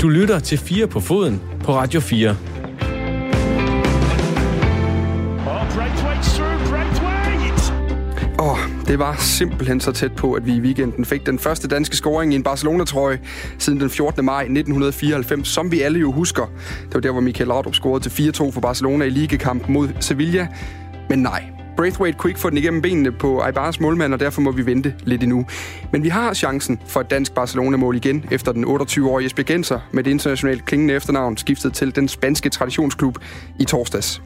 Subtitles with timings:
[0.00, 2.36] Du lytter til 4 på foden på Radio 4.
[8.38, 11.68] Åh, oh, det var simpelthen så tæt på, at vi i weekenden fik den første
[11.68, 13.20] danske scoring i en Barcelona-trøje
[13.58, 14.24] siden den 14.
[14.24, 16.52] maj 1994, som vi alle jo husker.
[16.82, 20.48] Det var der, hvor Michael Laudrup scorede til 4-2 for Barcelona i ligekamp mod Sevilla.
[21.08, 24.50] Men nej, Braithwaite kunne ikke få den igennem benene på Ibaras målmand, og derfor må
[24.50, 25.46] vi vente lidt endnu.
[25.92, 30.04] Men vi har chancen for et dansk Barcelona-mål igen, efter den 28-årige Jesper Genser med
[30.04, 33.18] det internationalt klingende efternavn skiftede til den spanske traditionsklub
[33.58, 34.22] i torsdags.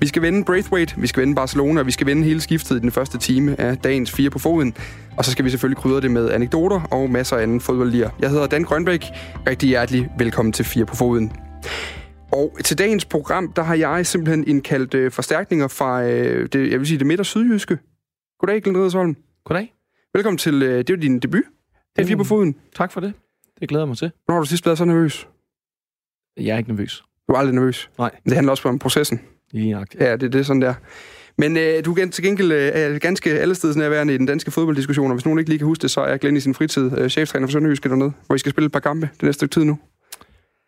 [0.00, 2.80] Vi skal vende Braithwaite, vi skal vende Barcelona, og vi skal vende hele skiftet i
[2.80, 4.74] den første time af dagens fire på foden.
[5.16, 8.08] Og så skal vi selvfølgelig krydre det med anekdoter og masser af anden fodboldlir.
[8.20, 9.06] Jeg hedder Dan Grønbæk.
[9.46, 11.32] Rigtig hjertelig velkommen til Fire på Foden.
[12.36, 16.78] Og til dagens program, der har jeg simpelthen indkaldt øh, forstærkninger fra øh, det, jeg
[16.78, 17.78] vil sige, det midt- og sydjyske.
[18.38, 19.16] Goddag, Glenn Riddersholm.
[19.44, 19.74] Goddag.
[20.14, 21.42] Velkommen til, øh, det er jo din debut.
[21.96, 22.56] Det er fire på foden.
[22.74, 23.12] Tak for det.
[23.60, 24.10] Det glæder jeg mig til.
[24.24, 25.28] Hvornår har du sidst været så nervøs?
[26.36, 27.02] Jeg er ikke nervøs.
[27.28, 27.90] Du er aldrig nervøs.
[27.98, 28.10] Nej.
[28.24, 29.20] Det handler også om processen.
[29.52, 30.02] Lige nøjagtigt.
[30.02, 30.74] Ja, det, det er sådan der.
[31.38, 35.24] Men øh, du er til gengæld øh, ganske allestedsnærværende i den danske fodbolddiskussion, og hvis
[35.24, 37.52] nogen ikke lige kan huske det, så er Glenn i sin fritid øh, cheftræner for
[37.52, 39.78] Sønderjyske dernede, hvor I skal spille et par kampe det næste stykke tid nu.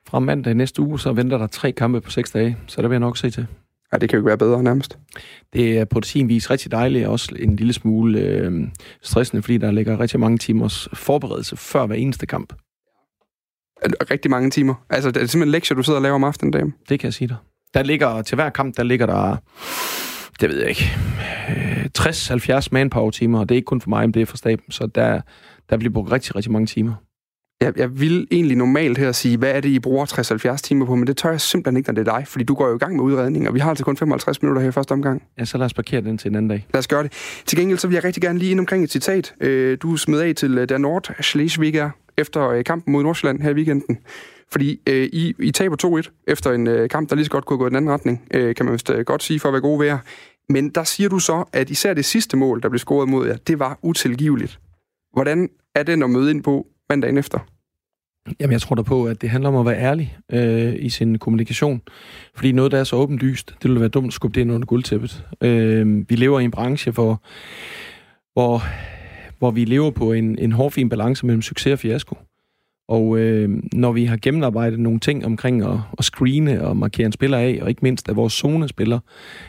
[0.08, 2.94] Fra mandag næste uge, så venter der tre kampe på seks dage, så der vil
[2.94, 3.46] jeg nok se til.
[3.92, 4.98] Ja, det kan jo ikke være bedre nærmest.
[5.52, 8.68] Det er på sin vis rigtig dejligt, og også en lille smule øh,
[9.02, 12.52] stressende, fordi der ligger rigtig mange timers forberedelse før hver eneste kamp.
[14.10, 14.74] Rigtig mange timer.
[14.90, 16.72] Altså, det er simpelthen lektier, du sidder og laver om aftenen, dame.
[16.88, 17.36] Det kan jeg sige dig.
[17.74, 19.36] Der ligger, til hver kamp, der ligger der,
[20.40, 20.84] det ved jeg ikke,
[21.48, 24.70] øh, 60-70 manpower-timer, og det er ikke kun for mig, men det er for staben,
[24.70, 25.20] så der,
[25.70, 26.94] der bliver brugt rigtig, rigtig mange timer.
[27.60, 30.94] Jeg, jeg vil egentlig normalt her sige, hvad er det, I bruger 60-70 timer på,
[30.94, 32.78] men det tør jeg simpelthen ikke, når det er dig, fordi du går jo i
[32.78, 35.22] gang med udredning, og vi har altså kun 55 minutter her i første omgang.
[35.38, 36.66] Ja, så lad os parkere den til en anden dag.
[36.72, 37.12] Lad os gøre det.
[37.46, 39.34] Til gengæld så vil jeg rigtig gerne lige ind omkring et citat.
[39.40, 43.50] Øh, du smed af til øh, der Nord Schleswiger efter øh, kampen mod Nordsjælland her
[43.50, 43.98] i weekenden.
[44.52, 47.58] Fordi øh, I, I taber 2-1 efter en øh, kamp, der lige så godt kunne
[47.58, 49.62] gå i den anden retning, øh, kan man vist øh, godt sige for at være
[49.62, 49.98] gode ved
[50.48, 53.36] Men der siger du så, at især det sidste mål, der blev scoret mod jer,
[53.36, 54.58] det var utilgiveligt.
[55.12, 57.38] Hvordan er det at møde ind på mandagen efter?
[58.40, 61.18] Jamen, jeg tror da på, at det handler om at være ærlig øh, i sin
[61.18, 61.82] kommunikation.
[62.34, 64.66] Fordi noget, der er så åbenlyst, det ville være dumt at skubbe det ind under
[64.66, 65.24] guldtæppet.
[65.40, 67.22] Øh, vi lever i en branche, hvor,
[68.32, 68.62] hvor,
[69.38, 72.16] hvor vi lever på en, en hårfin balance mellem succes og fiasko.
[72.88, 77.12] Og øh, når vi har gennemarbejdet nogle ting omkring at, at screene og markere en
[77.12, 78.98] spiller af, og ikke mindst at vores zonespiller,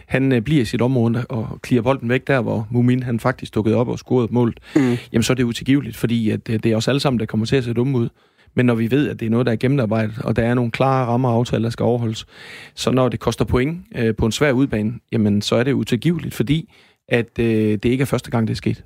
[0.07, 3.56] han øh, bliver i sit område og klirer bolden væk der, hvor Mumin han faktisk
[3.56, 4.97] dukkede op og scorede målet, mm.
[5.13, 7.46] jamen så er det utilgiveligt, fordi at, øh, det er os alle sammen, der kommer
[7.46, 8.09] til at se dumme ud.
[8.53, 10.71] Men når vi ved, at det er noget, der er gennemarbejdet, og der er nogle
[10.71, 12.25] klare rammer og aftaler, der skal overholdes,
[12.75, 16.35] så når det koster point øh, på en svær udbane, jamen så er det utilgiveligt,
[16.35, 16.73] fordi
[17.07, 18.83] at øh, det ikke er første gang, det er sket.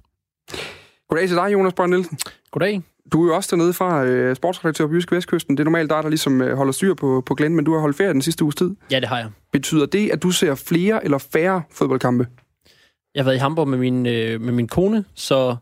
[1.09, 2.17] Goddag til dig, Jonas Brønd Nielsen.
[2.51, 2.81] Goddag.
[3.11, 5.57] Du er jo også dernede fra øh, sportsredaktør på Jyske Vestkysten.
[5.57, 7.79] Det er normalt dig, der ligesom øh, holder styr på, på Glenn, men du har
[7.79, 8.75] holdt ferie den sidste uges tid.
[8.91, 9.29] Ja, det har jeg.
[9.51, 12.27] Betyder det, at du ser flere eller færre fodboldkampe?
[13.15, 15.55] Jeg har været i Hamburg med min, øh, med min kone, så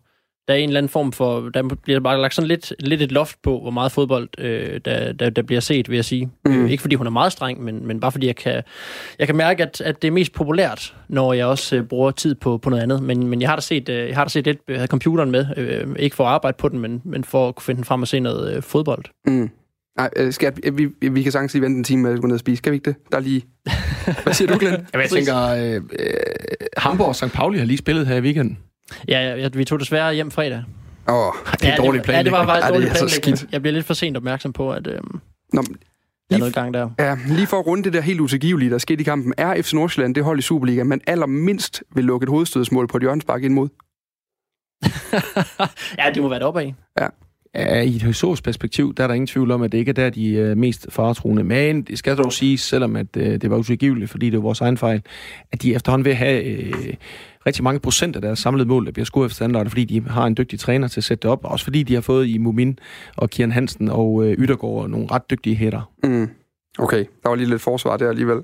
[0.48, 1.50] der er en eller anden form for...
[1.50, 5.14] Der bliver bare lagt sådan lidt, lidt et loft på, hvor meget fodbold øh, der,
[5.14, 6.30] der, der bliver set, vil jeg sige.
[6.46, 6.64] Mm.
[6.64, 8.64] Øh, ikke fordi hun er meget streng, men, men bare fordi jeg kan,
[9.20, 12.36] jeg kan mærke, at, at det er mest populært, når jeg også øh, bruger tid
[12.36, 13.04] på, på noget andet.
[13.04, 15.32] Men, men jeg har da set, øh, jeg har da set lidt, jeg havde computeren
[15.32, 17.86] med, øh, ikke for at arbejde på den, men, men for at kunne finde den
[17.86, 19.06] frem og se noget øh, fodbold.
[19.28, 19.50] Mm.
[19.98, 22.28] Nej, øh, skal jeg, vi, vi kan sagtens lige vente en time med at gå
[22.28, 22.62] ned og spise.
[22.62, 22.96] Kan vi ikke det?
[23.12, 23.42] Der er lige...
[24.24, 24.88] Hvad siger du, Glenn?
[24.94, 26.14] Jamen, jeg tænker, øh, øh,
[26.78, 27.32] Hamburg og St.
[27.34, 28.58] Pauli har lige spillet her i weekenden.
[29.08, 30.64] Ja, ja, vi tog desværre hjem fredag.
[31.10, 33.52] Åh, oh, det er ja, dårligt Ja, det var faktisk ja, altså planlægning.
[33.52, 35.00] Jeg bliver lidt for sent opmærksom på, at øh,
[35.54, 35.64] Nå,
[36.30, 36.90] der er noget gang der.
[37.00, 39.74] Ja, lige for at runde det der helt utilgivelige, der skete i kampen, er FC
[39.74, 43.54] Nordsjælland det hold i Superliga, man allermindst vil lukke et hovedstødsmål på et hjørnsbak ind
[43.54, 43.70] mod.
[46.00, 46.76] ja, det må være deroppe af.
[47.00, 47.08] Ja.
[47.56, 49.94] Ja, i et historisk perspektiv, der er der ingen tvivl om, at det ikke er
[49.94, 51.44] der, de er mest faretruende.
[51.44, 54.62] Men det skal dog siges, selvom at, øh, det var utilgiveligt, fordi det var vores
[54.62, 55.02] egen fejl,
[55.52, 56.94] at de efterhånden vil have øh,
[57.46, 60.26] rigtig mange procent af deres samlede mål, der bliver scoret efter standard, fordi de har
[60.26, 62.80] en dygtig træner til at sætte det op, også fordi de har fået i Mumin
[63.18, 65.92] og Kian Hansen og øh, Yttergaard nogle ret dygtige hætter.
[66.04, 66.30] Mm.
[66.80, 68.44] Okay, der var lige lidt forsvar der alligevel.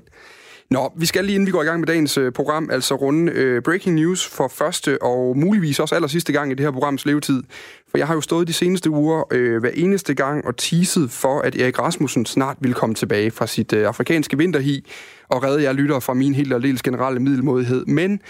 [0.70, 3.32] Nå, vi skal lige inden vi går i gang med dagens øh, program, altså runde
[3.32, 7.06] øh, breaking news for første og muligvis også aller sidste gang i det her programs
[7.06, 7.42] levetid.
[7.90, 11.40] For jeg har jo stået de seneste uger øh, hver eneste gang og teaset for,
[11.40, 14.90] at Erik Rasmussen snart vil komme tilbage fra sit øh, afrikanske vinterhi
[15.28, 17.86] og redde jer lytter fra min helt aldeles generelle middelmodighed.
[17.86, 18.20] Men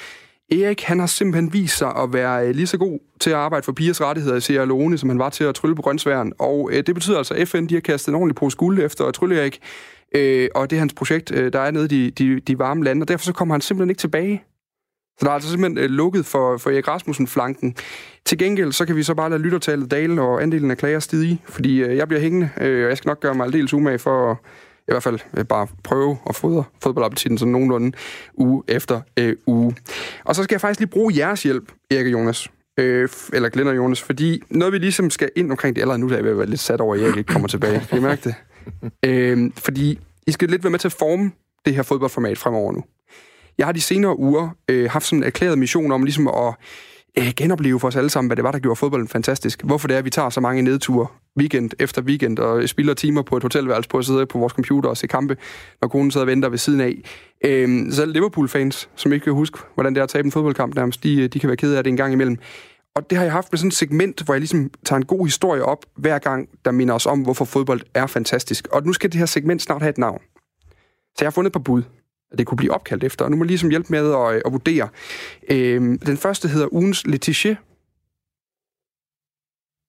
[0.52, 3.64] Erik, han har simpelthen vist sig at være øh, lige så god til at arbejde
[3.64, 6.32] for pigers rettigheder i Sierra Leone, som han var til at trylle på grøntsværen.
[6.38, 9.04] Og øh, det betyder altså, at FN de har kastet en ordentlig pose guld efter
[9.04, 9.60] at trylle Erik.
[10.14, 12.84] Øh, og det er hans projekt, øh, der er nede i de, de, de varme
[12.84, 14.44] lande, og derfor så kommer han simpelthen ikke tilbage.
[15.18, 17.76] Så der er altså simpelthen øh, lukket for, for Erik Rasmussen-flanken.
[18.24, 21.42] Til gengæld, så kan vi så bare lade lyttertallet dale og andelen af klager stige,
[21.48, 24.30] fordi øh, jeg bliver hængende, øh, og jeg skal nok gøre mig aldeles umage for
[24.30, 24.36] at
[24.88, 27.96] i hvert fald øh, bare prøve at fodre fodboldappetitten sådan nogenlunde
[28.34, 29.76] uge efter øh, uge.
[30.24, 32.48] Og så skal jeg faktisk lige bruge jeres hjælp, Erik og Jonas.
[32.78, 36.08] Øh, eller Glenn og Jonas, fordi noget vi ligesom skal ind omkring det, allerede nu
[36.08, 37.86] der er jeg ved at lidt sat over, at Erik ikke kommer tilbage.
[37.88, 38.34] Kan I mærke det?
[39.10, 41.32] øh, fordi I skal lidt være med til at forme
[41.64, 42.84] det her fodboldformat fremover nu.
[43.58, 46.54] Jeg har de senere uger øh, haft sådan en erklæret mission om ligesom at
[47.18, 49.62] øh, genopleve for os alle sammen, hvad det var, der gjorde fodbolden fantastisk.
[49.62, 51.06] Hvorfor det er, at vi tager så mange nedture
[51.38, 54.90] weekend efter weekend og spilder timer på et hotelværelse på at sidde på vores computer
[54.90, 55.36] og se kampe,
[55.80, 56.94] når konen sidder og venter ved siden af.
[57.44, 61.02] Øh, selv Liverpool-fans, som ikke kan huske, hvordan det er at tabe en fodboldkamp nærmest,
[61.02, 62.38] de, øh, de kan være kede af det en gang imellem.
[62.94, 65.26] Og det har jeg haft med sådan et segment, hvor jeg ligesom tager en god
[65.26, 68.68] historie op, hver gang, der minder os om, hvorfor fodbold er fantastisk.
[68.72, 70.20] Og nu skal det her segment snart have et navn.
[71.08, 71.82] Så jeg har fundet et par bud
[72.38, 73.24] det kunne blive opkaldt efter.
[73.24, 74.88] Og nu må jeg ligesom hjælpe med at, at vurdere.
[75.50, 77.56] Øhm, den første hedder ugens Letitia.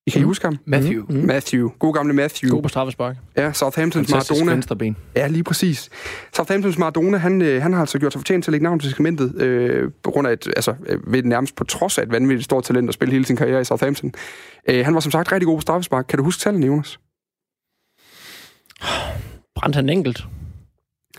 [0.08, 0.58] I kan I huske ham?
[0.66, 1.06] Matthew.
[1.10, 1.16] Mm.
[1.16, 1.70] Matthew.
[1.80, 2.52] God gamle Matthew.
[2.52, 3.16] God på straffespark.
[3.38, 4.54] Ja, Southamptons Fantastisk Maradona.
[4.54, 4.98] venstreben.
[5.16, 5.90] Ja, lige præcis.
[6.36, 8.90] Southamptons Maradona, han, øh, han har altså gjort sig fortjent til at lægge navn til
[8.90, 12.46] segmentet, øh, på grund af et, altså, øh, ved nærmest på trods af et vanvittigt
[12.46, 14.14] stort talent at spille hele sin karriere i Southampton.
[14.70, 16.06] Øh, han var som sagt rigtig god på straffespark.
[16.10, 17.00] Kan du huske tallene, Jonas?
[19.56, 20.26] Brændte han enkelt?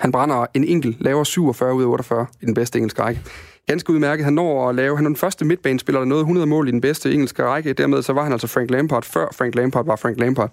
[0.00, 3.20] Han brænder en enkelt, laver 47 ud af 48 i den bedste engelske række.
[3.66, 4.24] Ganske udmærket.
[4.24, 6.80] Han når at lave, han er den første midtbanespiller, der nåede 100 mål i den
[6.80, 7.72] bedste engelske række.
[7.72, 10.50] Dermed så var han altså Frank Lampard, før Frank Lampard var Frank Lampard.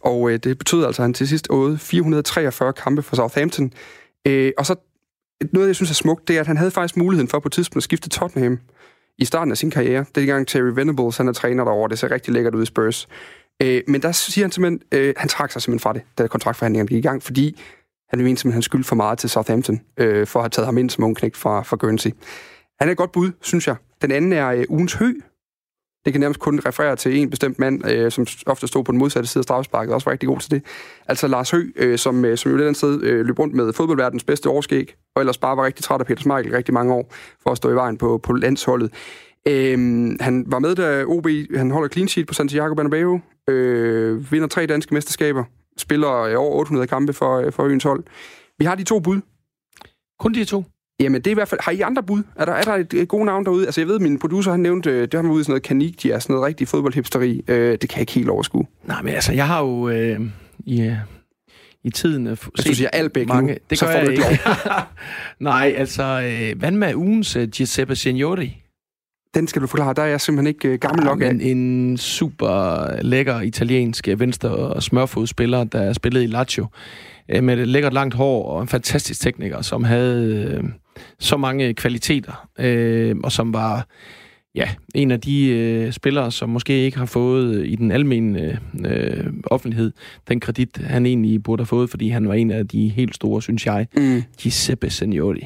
[0.00, 3.72] Og øh, det betød altså, at han til sidst åede 443 kampe for Southampton.
[4.26, 4.74] Øh, og så
[5.52, 7.52] noget, jeg synes er smukt, det er, at han havde faktisk muligheden for på et
[7.52, 8.58] tidspunkt at skifte Tottenham
[9.18, 10.04] i starten af sin karriere.
[10.14, 11.88] Det er gang Terry Venables, han er træner derovre.
[11.88, 13.08] Det ser rigtig lækkert ud i Spurs.
[13.62, 16.88] Øh, men der siger han simpelthen, øh, han trak sig simpelthen fra det, da kontraktforhandlingerne
[16.88, 17.60] gik i gang, fordi
[18.18, 20.78] han mente simpelthen, han skyldte for meget til Southampton, øh, for at have taget ham
[20.78, 22.10] ind som ung knægt fra, fra Guernsey.
[22.80, 23.76] Han er et godt bud, synes jeg.
[24.02, 25.12] Den anden er øh, ugens hø.
[26.04, 28.98] Det kan nærmest kun referere til en bestemt mand, øh, som ofte stod på den
[28.98, 30.62] modsatte side af straffesparket, også var rigtig god til det.
[31.08, 33.54] Altså Lars Hø, øh, som, øh, som jo et eller andet sted øh, løb rundt
[33.54, 36.94] med fodboldverdens bedste årskæg, og ellers bare var rigtig træt af Peter Smeichel rigtig mange
[36.94, 38.92] år, for at stå i vejen på, på landsholdet.
[39.48, 41.26] Øhm, han var med, da OB
[41.56, 45.44] han holder clean sheet på Santiago Bernabeu, øh, vinder tre danske mesterskaber,
[45.78, 48.04] spiller øh, over 800 kampe for, øh, for øens hold.
[48.58, 49.20] Vi har de to bud.
[50.18, 50.64] Kun de to?
[51.00, 51.60] Jamen, det er i hvert fald...
[51.64, 52.22] Har I andre bud?
[52.36, 53.66] Er der, er der et, et godt navn derude?
[53.66, 55.62] Altså, jeg ved, min producer, han nævnte, øh, det har man ude i sådan noget
[55.62, 57.44] kanikdia, sådan noget rigtig fodboldhipsteri.
[57.48, 58.66] Øh, det kan jeg ikke helt overskue.
[58.84, 60.20] Nej, men altså, jeg har jo øh,
[60.58, 60.96] i, øh,
[61.84, 62.26] i tiden...
[62.26, 64.24] Hvis du siger Albæk mange, nu, det så gør får jeg du ikke.
[65.50, 68.62] Nej, altså, øh, hvad med ugens øh, Giuseppe Signori?
[69.34, 69.94] Den skal du forklare.
[69.94, 71.30] Der er jeg simpelthen ikke øh, gammel nok af.
[71.40, 76.66] En super lækker italiensk øh, venstre- og smørfodspiller, der spillede i Lazio,
[77.28, 80.64] øh, med et lækkert langt hår og en fantastisk tekniker, som havde øh,
[81.18, 83.86] så mange kvaliteter, øh, og som var
[84.54, 88.58] ja, en af de øh, spillere, som måske ikke har fået øh, i den almindelige
[88.86, 89.92] øh, offentlighed
[90.28, 93.42] den kredit, han egentlig burde have fået, fordi han var en af de helt store,
[93.42, 94.22] synes jeg, Mm.
[94.38, 95.44] Giuseppe Signori.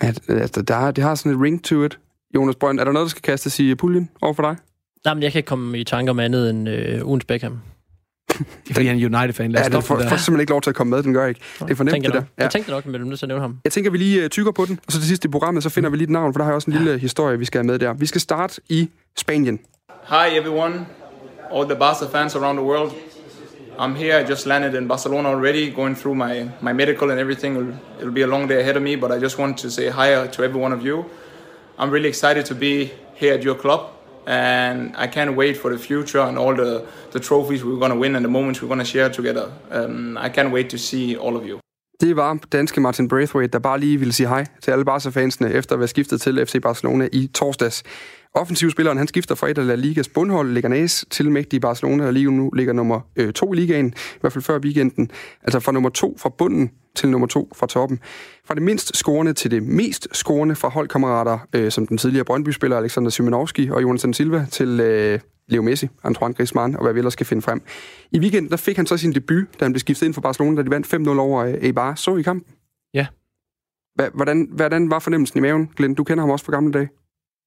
[0.00, 1.98] At, altså, der, er- det har sådan et ring to it.
[2.34, 4.56] Jonas Brønd, er der noget, der skal kastes i puljen over for dig?
[5.04, 7.58] Nej, men jeg kan ikke komme i tanke om andet end øh, ugens Beckham.
[8.72, 9.52] Fordi han er en United-fan.
[9.52, 11.14] Lad os Ja, den får, det får simpelthen ikke lov til at komme med, den
[11.14, 11.40] gør ikke.
[11.58, 12.20] Det er for nemt, Tænker det jeg der.
[12.20, 12.28] nok.
[12.38, 13.58] Jeg tænkte nok, men du nødt til at nævne ham.
[13.64, 15.68] Jeg tænker, vi lige uh, tykker på den, og så til sidst i programmet, så
[15.70, 17.58] finder vi lige et navn, for der har jeg også en lille historie, vi skal
[17.58, 17.92] have med der.
[17.94, 19.60] Vi skal starte i Spanien.
[20.08, 20.74] Hi everyone,
[21.54, 22.92] all the Barca fans around the world.
[23.78, 24.20] I'm here.
[24.24, 27.56] I just landed in Barcelona already, going through my, my medical and everything.
[27.56, 29.88] It'll, it'll be a long day ahead of me, but I just want to say
[29.90, 31.04] hi to every one of you.
[31.78, 33.80] I'm really excited to be here at your club,
[34.26, 37.98] and I can't wait for the future and all the, the trophies we're going to
[37.98, 39.50] win and the moments we're going to share together.
[39.70, 41.58] Um, I can't wait to see all of you.
[42.00, 45.72] Det var danske Martin Braithwaite, der bare lige ville sige hej til alle Barca-fansene, efter
[45.74, 47.82] at være skiftet til FC Barcelona i torsdags.
[48.36, 52.30] Offensivspilleren han skifter fra et af La Ligas bundhold, Leganés, til mægtige Barcelona, der lige
[52.30, 55.10] nu ligger nummer øh, to i ligaen, i hvert fald før weekenden.
[55.42, 58.00] Altså fra nummer to fra bunden til nummer to fra toppen.
[58.44, 62.76] Fra det mindst scorende til det mest scorende fra holdkammerater, øh, som den tidligere Brøndby-spiller
[62.76, 67.12] Alexander Szymanowski og Jonathan Silva, til øh, Leo Messi, Antoine Griezmann og hvad vi ellers
[67.12, 67.62] skal finde frem.
[68.12, 70.56] I weekenden der fik han så sin debut, da han blev skiftet ind for Barcelona,
[70.56, 71.94] da de vandt 5-0 over øh, Eibar.
[71.94, 72.54] Så I kampen?
[72.94, 73.06] Ja.
[74.14, 75.94] Hvordan, hvordan var fornemmelsen i maven, Glenn?
[75.94, 76.88] Du kender ham også fra gamle dage.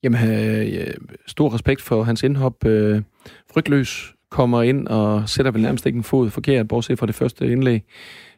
[0.04, 0.94] Jamen, øh,
[1.27, 2.66] stor respekt for hans indhop.
[2.66, 3.01] Øh,
[3.54, 7.51] frygtløs kommer ind og sætter vel nærmest ikke en fod forkert, bortset fra det første
[7.51, 7.84] indlæg.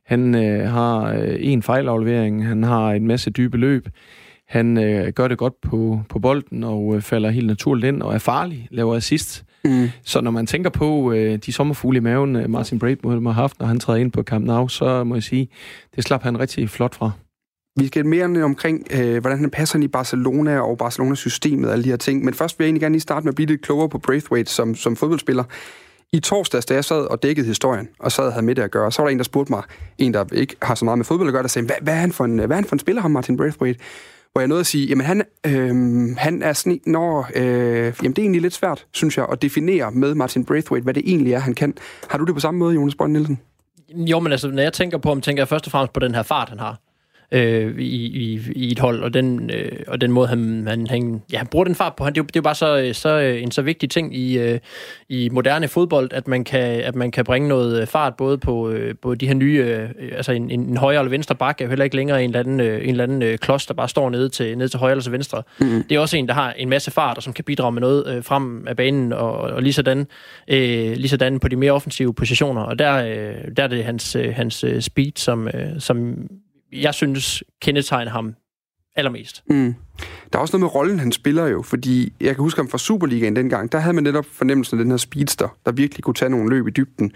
[0.06, 3.88] Han øh, har øh, en fejlaflevering, han har en masse dybe løb,
[4.48, 8.14] han øh, gør det godt på, på bolden og øh, falder helt naturligt ind og
[8.14, 9.46] er farlig, laver assist.
[9.64, 9.90] Mm.
[10.04, 13.60] Så når man tænker på øh, de sommerfugle i maven, øh, Martin Braithwaite har haft,
[13.60, 15.48] når han træder ind på Camp Nou, så må jeg sige,
[15.96, 17.12] det slap han rigtig flot fra.
[17.76, 21.84] Vi skal mere omkring, øh, hvordan han passer ind i Barcelona og Barcelona-systemet og alle
[21.84, 22.26] de her ting.
[22.26, 24.52] Men først vil jeg egentlig gerne lige starte med at blive lidt klogere på Braithwaite
[24.52, 25.44] som, som fodboldspiller.
[26.14, 28.72] I torsdags, da jeg sad og dækkede historien, og sad og havde med det at
[28.72, 29.64] gøre, så var der en, der spurgte mig,
[29.98, 31.98] en, der ikke har så meget med fodbold at gøre, der sagde, hvad, hvad, er,
[31.98, 33.80] han for en, hvad er han for en spiller, ham Martin Braithwaite?
[34.32, 38.18] Hvor jeg nåede at sige, jamen han, øh, han er sådan når, øh, jamen det
[38.18, 41.40] er egentlig lidt svært, synes jeg, at definere med Martin Braithwaite, hvad det egentlig er,
[41.40, 41.74] han kan.
[42.10, 43.40] Har du det på samme måde, Jonas Brønd Nielsen?
[43.96, 46.16] Jo, men altså, når jeg tænker på ham, tænker jeg først og fremmest på den
[46.16, 46.80] her fart, han har
[47.32, 51.22] øh, i, i, i et hold, og den, øh, og den måde, han, han, han,
[51.32, 52.04] ja, han bruger den fart på.
[52.04, 54.38] Han, det, er jo, det er jo bare så, så, en så vigtig ting i,
[54.38, 54.60] øh,
[55.10, 58.96] i moderne fodbold, at man kan, at man kan bringe noget fart både på, øh,
[59.02, 61.84] på de her nye, øh, altså en, en højre eller venstre bakke, er jo heller
[61.84, 64.30] ikke længere en eller anden, øh, en eller anden øh, klods, der bare står nede
[64.30, 65.44] til, nede til højre eller til venstre.
[65.60, 65.84] Mm.
[65.90, 68.08] Det er også en, der har en masse fart, og som kan bidrage med noget
[68.08, 70.08] øh, frem af banen, og, og lige, sådan,
[70.48, 72.62] øh, lige sådan på de mere offensive positioner.
[72.62, 76.16] Og der, øh, der er det hans, øh, hans øh, speed, som, øh, som
[76.72, 78.36] jeg synes kendetegner ham
[78.96, 79.44] allermest.
[79.50, 79.76] Mm.
[80.34, 82.78] Der er også noget med rollen, han spiller jo, fordi jeg kan huske ham fra
[82.78, 86.30] Superligaen dengang, der havde man netop fornemmelsen af den her speedster, der virkelig kunne tage
[86.30, 87.12] nogle løb i dybden.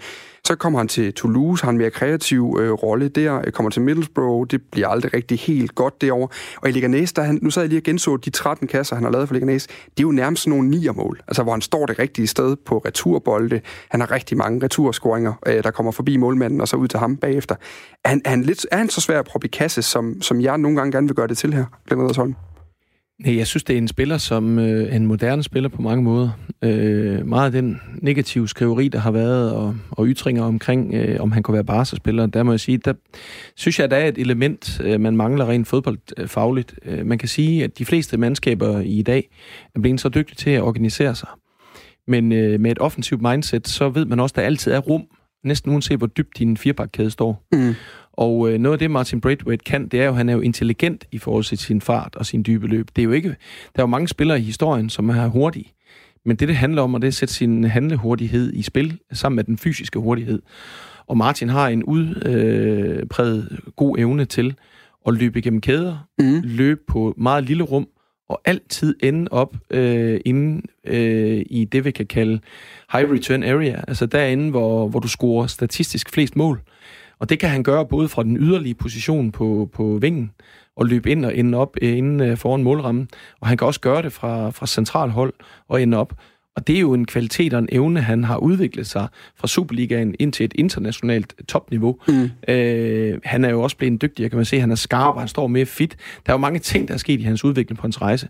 [0.46, 3.82] Så kommer han til Toulouse, har en mere kreativ øh, rolle der, øh, kommer til
[3.82, 6.28] Middlesbrough, det bliver aldrig rigtig helt godt derovre.
[6.56, 9.04] Og i Leganés, der han, nu sad jeg lige og genså de 13 kasser, han
[9.04, 11.98] har lavet for Leganés, det er jo nærmest nogle niermål, altså hvor han står det
[11.98, 13.60] rigtige sted på returbolde.
[13.90, 17.16] Han har rigtig mange returscoringer, øh, der kommer forbi målmanden og så ud til ham
[17.16, 17.54] bagefter.
[18.04, 20.40] Er han, er han, lidt, er han så svær at proppe i kasse, som, som
[20.40, 22.34] jeg nogle gange gerne vil gøre det til her, Glenn Holm?
[23.18, 26.30] Nej, jeg synes, det er en spiller, som øh, en moderne spiller på mange måder.
[26.62, 31.32] Øh, meget af den negative skriveri, der har været, og, og ytringer omkring, øh, om
[31.32, 32.92] han kunne være barserspiller, der må jeg sige, der
[33.56, 36.74] synes jeg, der er et element, øh, man mangler rent fodboldfagligt.
[36.84, 39.30] Øh, øh, man kan sige, at de fleste mandskaber i dag
[39.74, 41.28] er blevet så dygtige til at organisere sig.
[42.06, 45.02] Men øh, med et offensivt mindset, så ved man også, at der altid er rum,
[45.44, 47.46] næsten uanset hvor dybt din firebakkæde står.
[47.52, 47.74] Mm.
[48.16, 50.40] Og øh, noget af det, Martin Braithwaite kan, det er jo, at han er jo
[50.40, 52.88] intelligent i forhold til sin fart og sin dybe løb.
[52.96, 53.34] Det er jo ikke, der
[53.74, 55.72] er jo mange spillere i historien, som er hurtige.
[56.24, 59.44] Men det, det handler om, det er at sætte sin handlehurtighed i spil, sammen med
[59.44, 60.42] den fysiske hurtighed.
[61.06, 64.54] Og Martin har en udpræget øh, god evne til
[65.06, 66.40] at løbe igennem kæder, mm.
[66.44, 67.88] løbe på meget lille rum,
[68.28, 72.40] og altid ende op øh, inde øh, i det, vi kan kalde
[72.92, 76.60] high return area, altså derinde, hvor, hvor du scorer statistisk flest mål.
[77.18, 80.30] Og det kan han gøre både fra den yderlige position på, på vingen,
[80.76, 83.08] og løbe ind og ende op øh, inden øh, foran målrammen.
[83.40, 85.32] Og han kan også gøre det fra, fra central hold
[85.68, 86.14] og ende op.
[86.56, 90.14] Og det er jo en kvalitet og en evne, han har udviklet sig fra Superligaen
[90.18, 91.98] ind til et internationalt topniveau.
[92.08, 92.30] Mm.
[92.48, 95.46] Øh, han er jo også blevet dygtig, kan man se, han er skarp, han står
[95.46, 95.96] mere fit.
[96.26, 98.28] Der er jo mange ting, der er sket i hans udvikling på hans rejse.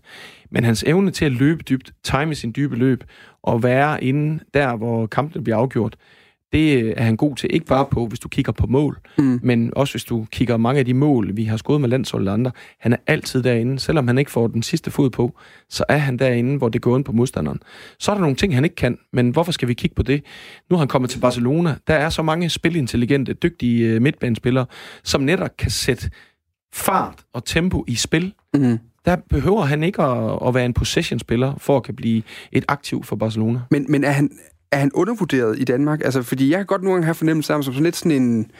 [0.49, 3.03] Men hans evne til at løbe dybt, time sin dybe løb,
[3.43, 5.95] og være inde der, hvor kampene bliver afgjort,
[6.55, 9.39] det er han god til, ikke bare på, hvis du kigger på mål, mm.
[9.43, 12.33] men også hvis du kigger mange af de mål, vi har skåret med landsholdet og
[12.33, 12.51] andre.
[12.79, 13.79] Han er altid derinde.
[13.79, 15.37] Selvom han ikke får den sidste fod på,
[15.69, 17.59] så er han derinde, hvor det går ind på modstanderen.
[17.99, 20.23] Så er der nogle ting, han ikke kan, men hvorfor skal vi kigge på det?
[20.69, 21.75] Nu har han kommet til Barcelona.
[21.87, 24.65] Der er så mange spilintelligente, dygtige øh, midtbanespillere,
[25.03, 26.09] som netop kan sætte
[26.73, 28.33] fart og tempo i spil.
[28.53, 28.77] Mm.
[29.05, 33.03] Der behøver han ikke at, at være en possession-spiller, for at kan blive et aktiv
[33.03, 33.59] for Barcelona.
[33.71, 34.29] Men, men er, han,
[34.71, 36.01] er han undervurderet i Danmark?
[36.05, 38.11] Altså, fordi jeg kan godt nogle gange have fornemmelse af ham som sådan lidt sådan
[38.11, 38.51] en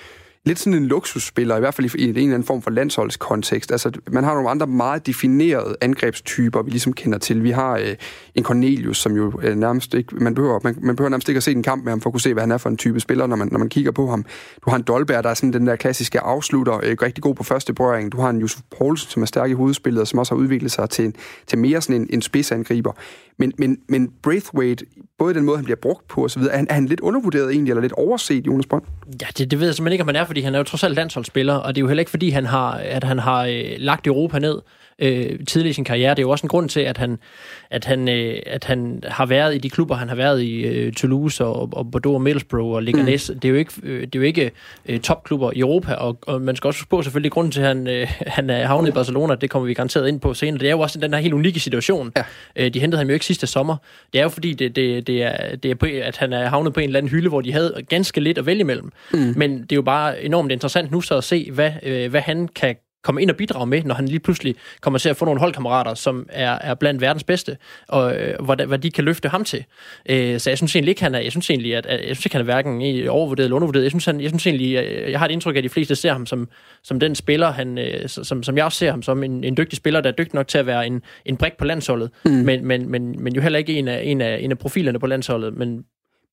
[0.45, 3.71] lidt sådan en luksusspiller, i hvert fald i en eller anden form for landsholdskontekst.
[3.71, 7.43] Altså, man har nogle andre meget definerede angrebstyper, vi ligesom kender til.
[7.43, 7.95] Vi har øh,
[8.35, 10.15] en Cornelius, som jo øh, nærmest ikke...
[10.15, 12.13] Man behøver, man, man behøver nærmest ikke at se en kamp med ham, for at
[12.13, 14.07] kunne se, hvad han er for en type spiller, når man, når man kigger på
[14.07, 14.25] ham.
[14.65, 17.43] Du har en Dolberg, der er sådan den der klassiske afslutter, øh, rigtig god på
[17.43, 18.11] første berøring.
[18.11, 20.71] Du har en Josef Poulsen, som er stærk i hovedspillet, og som også har udviklet
[20.71, 21.15] sig til,
[21.47, 22.91] til mere sådan en, en spidsangriber.
[23.37, 24.85] Men, men, men Braithwaite,
[25.17, 27.71] både den måde, han bliver brugt på osv., er han, er han lidt undervurderet egentlig,
[27.71, 28.83] eller lidt overset, Jonas Brønd?
[29.21, 30.83] Ja, det, det ved jeg simpelthen ikke, om han er, fordi han er jo trods
[30.83, 33.71] alt landsholdsspiller, og det er jo heller ikke, fordi han har, at han har øh,
[33.77, 34.61] lagt Europa ned
[34.99, 36.09] øh, tidligere i sin karriere.
[36.09, 37.17] Det er jo også en grund til, at han,
[37.69, 40.93] at han, øh, at han har været i de klubber, han har været i øh,
[40.93, 43.33] Toulouse og, og Bordeaux og Middlesbrough og Leganés.
[43.33, 43.39] Mm.
[43.39, 44.51] Det er jo ikke, øh, det er jo ikke
[44.85, 47.67] øh, topklubber i Europa, og, og man skal også huske på selvfølgelig, grunden til, at
[47.67, 50.59] han, øh, han er havnet i Barcelona, det kommer vi garanteret ind på senere.
[50.59, 52.11] Det er jo også den her helt unikke situation.
[52.17, 52.23] Ja.
[52.55, 53.77] Øh, de hentede ham jo ikke sidste sommer.
[54.13, 56.73] Det er jo fordi, det, det, det er, det er på, at han er havnet
[56.73, 58.91] på en eller anden hylde, hvor de havde ganske lidt at vælge imellem.
[59.13, 59.33] Mm.
[59.37, 62.47] Men det er jo bare enormt interessant nu så at se, hvad, øh, hvad han
[62.47, 62.75] kan
[63.05, 65.93] komme ind og bidrage med, når han lige pludselig kommer til at få nogle holdkammerater,
[65.93, 67.57] som er, er blandt verdens bedste,
[67.87, 69.65] og øh, hvad, hvad de kan løfte ham til.
[70.09, 72.25] Øh, så jeg synes egentlig ikke, han er, jeg synes egentlig, at, at jeg synes
[72.25, 73.83] ikke, han er hverken overvurderet eller undervurderet.
[73.83, 75.95] Jeg synes, han, jeg synes egentlig, jeg, jeg har et indtryk af, at de fleste
[75.95, 76.47] ser ham som,
[76.83, 79.77] som den spiller, han, øh, som, som jeg også ser ham som en, en dygtig
[79.77, 82.31] spiller, der er dygtig nok til at være en, en brik på landsholdet, mm.
[82.31, 85.07] men, men, men, men jo heller ikke en af, en, af, en af profilerne på
[85.07, 85.83] landsholdet, men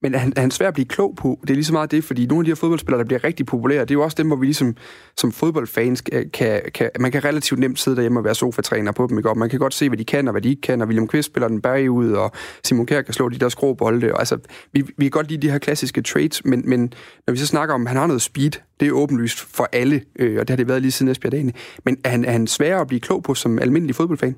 [0.03, 1.39] men er han, er han svær at blive klog på?
[1.43, 3.47] Det er lige så meget det, fordi nogle af de her fodboldspillere, der bliver rigtig
[3.47, 4.77] populære, det er jo også dem, hvor vi ligesom
[5.17, 9.07] som fodboldfans øh, kan, kan, man kan relativt nemt sidde derhjemme og være sofatræner på
[9.07, 9.31] dem, ikke?
[9.31, 11.09] Og man kan godt se, hvad de kan og hvad de ikke kan, og William
[11.09, 12.33] Quist spiller den bagud, og
[12.65, 14.13] Simon Kjær kan slå de der skrå bolde.
[14.13, 14.39] Og, altså,
[14.73, 16.93] vi, vi kan godt lide de her klassiske traits, men, men
[17.27, 20.03] når vi så snakker om, at han har noget speed, det er åbenlyst for alle,
[20.19, 21.53] øh, og det har det været lige siden Esbjerg dagen.
[21.85, 24.37] Men er han, er han svær at blive klog på som almindelig fodboldfan?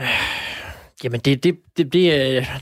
[0.00, 0.37] Øh,
[1.04, 2.02] Jamen, det, det, det, det,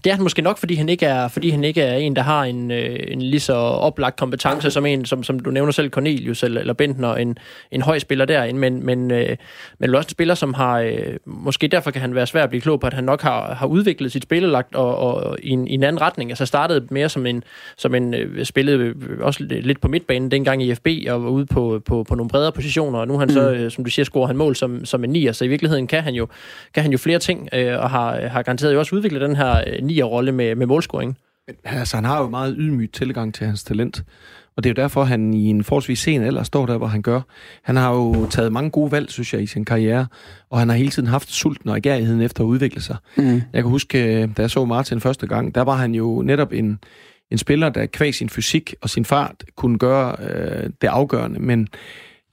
[0.05, 2.23] det er han måske nok, fordi han ikke er, fordi han ikke er en, der
[2.23, 5.91] har en, øh, en lige så oplagt kompetence som en, som, som du nævner selv,
[5.91, 7.39] Cornelius eller, eller Bentner, en,
[7.71, 9.37] en høj spiller derinde, men, men, øh,
[9.79, 12.61] men også en spiller, som har, øh, måske derfor kan han være svær at blive
[12.61, 15.75] klog på, at han nok har, har udviklet sit spillelagt og, og i, en, i
[15.75, 16.31] en anden retning.
[16.31, 17.43] Altså startede mere som en,
[17.77, 18.15] som en
[18.45, 22.31] spillede også lidt på midtbanen dengang i FB og var ude på, på, på nogle
[22.31, 23.35] bredere positioner, og nu han mm.
[23.35, 26.03] så, som du siger, scorer han mål som, som en nier, så i virkeligheden kan
[26.03, 26.29] han jo,
[26.75, 29.83] kan han jo flere ting, og har, har garanteret jo også udviklet den her øh,
[29.83, 31.19] nier-rolle med, med målscoring.
[31.65, 34.05] Altså, han har jo meget ydmygt tilgang til hans talent.
[34.57, 37.03] Og det er jo derfor, han i en forholdsvis sen alder står der, hvor han
[37.03, 37.21] gør.
[37.63, 40.07] Han har jo taget mange gode valg, synes jeg, i sin karriere.
[40.51, 42.97] Og han har hele tiden haft sulten og agerigheden efter at udvikle sig.
[43.17, 43.43] Mm.
[43.53, 46.53] Jeg kan huske, øh, da jeg så Martin første gang, der var han jo netop
[46.53, 46.79] en,
[47.31, 51.39] en spiller, der kvæg sin fysik og sin fart kunne gøre øh, det afgørende.
[51.39, 51.69] Men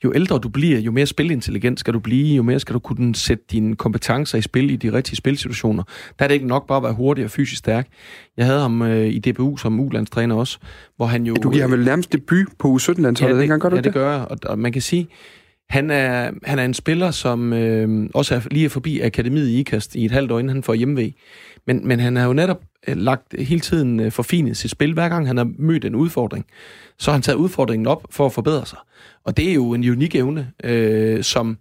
[0.04, 3.16] jo ældre du bliver, jo mere spilintelligent skal du blive, jo mere skal du kunne
[3.16, 5.84] sætte dine kompetencer i spil i de rigtige spilsituationer.
[6.20, 7.88] Der er det ikke nok bare at være hurtig og fysisk stærk.
[8.38, 10.58] Jeg havde ham øh, i DBU som ulandstræner også,
[10.98, 11.34] hvor han jo...
[11.38, 13.84] Ja, du giver ham vel nærmest debut på U17-landsholdet, ja, det, gør du ja, det?
[13.84, 15.08] det gør jeg, og, og man kan sige,
[15.70, 19.60] han er, han er en spiller, som øh, også er lige er forbi akademiet i
[19.60, 21.16] IKAST i et halvt år, inden han får hjemmevæg.
[21.68, 24.94] Men, men han har jo netop øh, lagt hele tiden øh, forfinet sit spil.
[24.94, 26.46] Hver gang han har mødt en udfordring,
[26.98, 28.80] så har han taget udfordringen op for at forbedre sig.
[29.24, 31.58] Og det er jo en unik evne, øh, som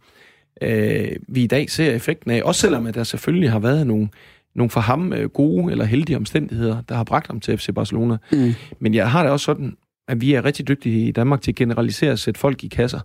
[0.62, 2.42] øh, vi i dag ser effekten af.
[2.44, 4.08] Også selvom at der selvfølgelig har været nogle,
[4.54, 8.16] nogle for ham øh, gode eller heldige omstændigheder, der har bragt ham til FC Barcelona.
[8.32, 8.52] Mm.
[8.78, 9.76] Men jeg har det også sådan,
[10.08, 13.00] at vi er rigtig dygtige i Danmark til at generalisere at sætte folk i kasser.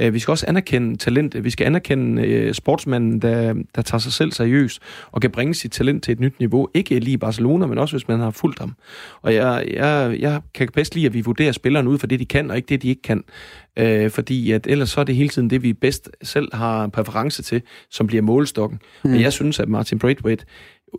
[0.00, 1.44] Øh, vi skal også anerkende talent.
[1.44, 5.72] Vi skal anerkende øh, sportsmanden, der, der tager sig selv seriøst og kan bringe sit
[5.72, 6.68] talent til et nyt niveau.
[6.74, 8.74] Ikke lige i Barcelona, men også hvis man har fulgt ham.
[9.22, 12.26] Og jeg, jeg, jeg kan bedst lide, at vi vurderer spilleren ud for det, de
[12.26, 13.24] kan, og ikke det, de ikke kan.
[13.78, 17.42] Øh, fordi at ellers så er det hele tiden det, vi bedst selv har præference
[17.42, 18.80] til, som bliver målestokken.
[19.04, 19.12] Mm.
[19.12, 20.44] Og jeg synes, at Martin Braithwaite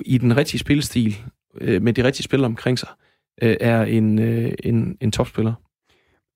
[0.06, 1.18] i den rigtige spillestil,
[1.62, 2.90] øh, med de rigtige spillere omkring sig,
[3.42, 5.54] øh, er en, øh, en, en topspiller.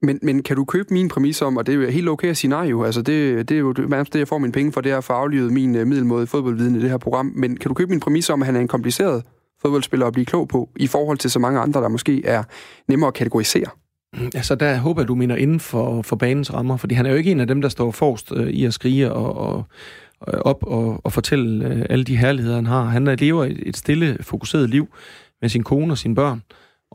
[0.04, 2.38] Men, men kan du købe min præmis om, og det er jo helt okay at
[2.38, 4.82] sige nej jo, altså det, det er jo det, det, jeg får mine penge for,
[4.82, 7.70] det er at få aflivet min uh, middelmåde fodboldviden i det her program, men kan
[7.70, 9.24] du købe min præmis om, at han er en kompliceret
[9.62, 12.44] fodboldspiller at blive klog på, i forhold til så mange andre, der måske er
[12.88, 13.70] nemmere at kategorisere?
[14.36, 17.16] Altså, der håber jeg, du mener inden for, for banens rammer, fordi han er jo
[17.16, 19.64] ikke en af dem, der står forrest øh, i at skrige og, og,
[20.28, 22.84] øh, op og, og fortælle øh, alle de herligheder, han har.
[22.84, 24.88] Han øh, lever et, et stille, fokuseret liv
[25.42, 26.42] med sin kone og sine børn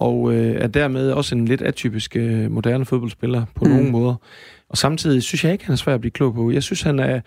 [0.00, 3.70] og øh, er dermed også en lidt atypisk øh, moderne fodboldspiller på mm.
[3.70, 4.14] nogle måder.
[4.70, 6.50] Og samtidig synes jeg ikke, han er svær at blive klog på.
[6.50, 7.20] Jeg synes, han er,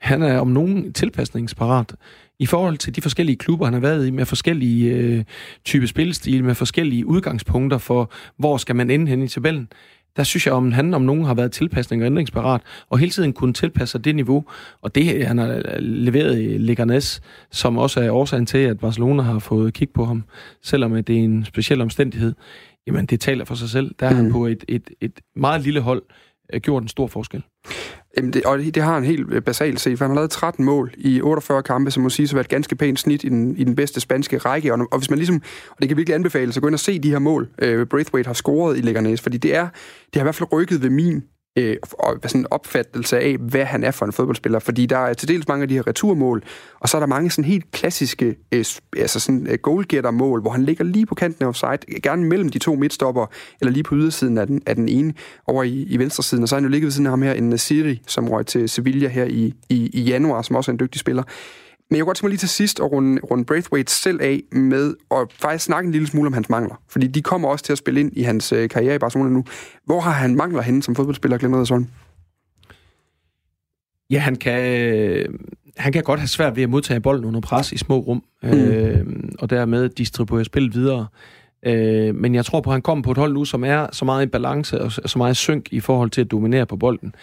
[0.00, 1.94] han er om nogen tilpasningsparat
[2.38, 5.24] i forhold til de forskellige klubber, han har været i, med forskellige øh,
[5.64, 9.68] typer spillestil, med forskellige udgangspunkter for, hvor skal man ende hen i tabellen
[10.16, 13.32] der synes jeg, om han om nogen har været tilpasning og ændringsparat, og hele tiden
[13.32, 14.44] kunne tilpasse sig det niveau.
[14.82, 17.20] Og det, han har leveret i Leganes,
[17.50, 20.24] som også er årsagen til, at Barcelona har fået kig på ham,
[20.62, 22.34] selvom det er en speciel omstændighed,
[22.86, 23.94] jamen det taler for sig selv.
[24.00, 24.16] Der er mm.
[24.16, 26.02] han på et, et, et meget lille hold
[26.52, 27.42] øh, gjort en stor forskel.
[28.16, 30.30] Jamen det, og det, det har han helt øh, basalt set, for han har lavet
[30.30, 33.28] 13 mål i 48 kampe, som må sige så være et ganske pænt snit i
[33.28, 34.74] den, i den bedste spanske række.
[34.74, 36.98] Og, og hvis man ligesom, og det kan virkelig anbefales at gå ind og se
[36.98, 39.68] de her mål, øh, Braithwaite har scoret i Leganes, fordi det er,
[40.06, 41.22] det har i hvert fald rykket ved min
[41.58, 44.58] øh, og sådan en opfattelse af, hvad han er for en fodboldspiller.
[44.58, 46.42] Fordi der er til dels mange af de her returmål,
[46.80, 48.64] og så er der mange sådan helt klassiske øh,
[48.96, 52.58] altså sådan øh, goalgetter-mål, hvor han ligger lige på kanten af offside, gerne mellem de
[52.58, 53.26] to midtstopper,
[53.60, 55.14] eller lige på ydersiden af den, af den ene,
[55.46, 56.42] over i, i venstre siden.
[56.42, 58.46] Og så er han jo ligget ved siden af ham her, en Nasiri, som røg
[58.46, 61.22] til Sevilla her i, i, i januar, som også er en dygtig spiller.
[61.92, 64.42] Men jeg kunne godt tænke mig lige til sidst at runde, runde Braithwaite selv af
[64.52, 66.82] med at faktisk snakke en lille smule om hans mangler.
[66.88, 69.44] Fordi de kommer også til at spille ind i hans øh, karriere i Barcelona nu.
[69.84, 71.90] Hvor har han mangler henne som fodboldspiller, Glenn Ederson?
[74.10, 75.40] Ja, han kan,
[75.76, 78.48] han kan godt have svært ved at modtage bolden under pres i små rum, mm.
[78.48, 79.06] øh,
[79.38, 81.06] og dermed distribuere spil videre.
[81.66, 84.04] Øh, men jeg tror på, at han kommer på et hold nu, som er så
[84.04, 87.14] meget i balance og så meget synk i forhold til at dominere på bolden,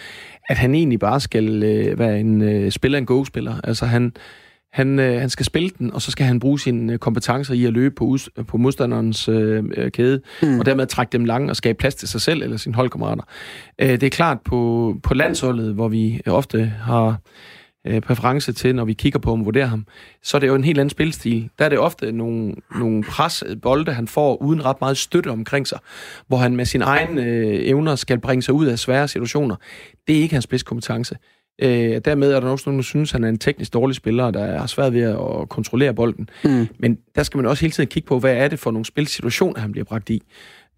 [0.50, 3.62] at han egentlig bare skal øh, være en øh, spiller, en go-spiller.
[3.64, 4.14] Altså han,
[4.72, 7.66] han, øh, han skal spille den, og så skal han bruge sine øh, kompetencer i
[7.66, 10.60] at løbe på, us, på modstanderens øh, øh, kæde, mm.
[10.60, 13.24] og dermed trække dem langt og skabe plads til sig selv eller sine holdkammerater.
[13.82, 17.18] Øh, det er klart på, på landsholdet, hvor vi ofte har
[17.88, 19.86] øh, præference til, når vi kigger på ham og vurderer ham,
[20.24, 21.50] så er det jo en helt anden spilstil.
[21.60, 25.68] Der er det ofte nogle, nogle pres bolde, han får uden ret meget støtte omkring
[25.68, 25.80] sig,
[26.28, 29.56] hvor han med sine egne øh, evner skal bringe sig ud af svære situationer.
[30.08, 31.16] Det er ikke hans spidskompetence.
[31.62, 34.32] Øh, dermed er der også nogen, der synes, at han er en teknisk dårlig spiller,
[34.32, 36.30] der har svært ved at kontrollere bolden.
[36.44, 36.68] Mm.
[36.80, 39.60] Men der skal man også hele tiden kigge på, hvad er det for nogle spilsituationer,
[39.60, 40.24] han bliver bragt i.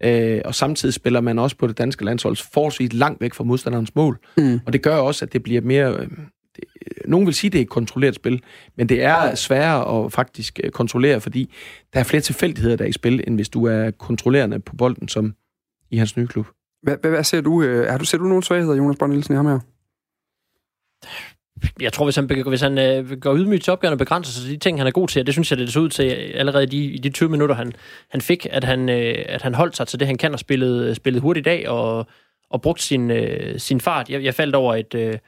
[0.04, 3.94] Øh, og samtidig spiller man også på det danske landshold forholdsvis langt væk fra modstanderens
[3.94, 4.18] mål.
[4.36, 4.60] Mm.
[4.66, 5.92] Og det gør også, at det bliver mere...
[5.92, 6.08] Øh,
[6.56, 6.64] det,
[7.04, 8.42] nogen vil sige, at det er et kontrolleret spil,
[8.76, 11.52] men det er sværere at faktisk øh, kontrollere, fordi
[11.92, 15.08] der er flere tilfældigheder, der er i spil, end hvis du er kontrollerende på bolden,
[15.08, 15.34] som
[15.90, 16.46] i hans nye klub.
[16.82, 17.62] Hvad, hvad, hvad ser du?
[17.62, 19.58] Øh, har du set du nogle svagheder, Jonas Bond Nielsen, i ham her?
[21.80, 24.52] Jeg tror, hvis han, hvis han øh, går ydmygt til opgaven og begrænser sig til
[24.52, 26.64] de ting, han er god til, det synes jeg, det så ud til øh, allerede
[26.64, 27.72] i de, i de 20 minutter, han,
[28.08, 30.88] han fik, at han, øh, at han holdt sig til det, han kan, og spillede,
[30.88, 32.06] øh, spillede hurtigt i dag, og,
[32.50, 34.10] og brugt sin, øh, sin fart.
[34.10, 35.18] Jeg, jeg faldt over et, øh,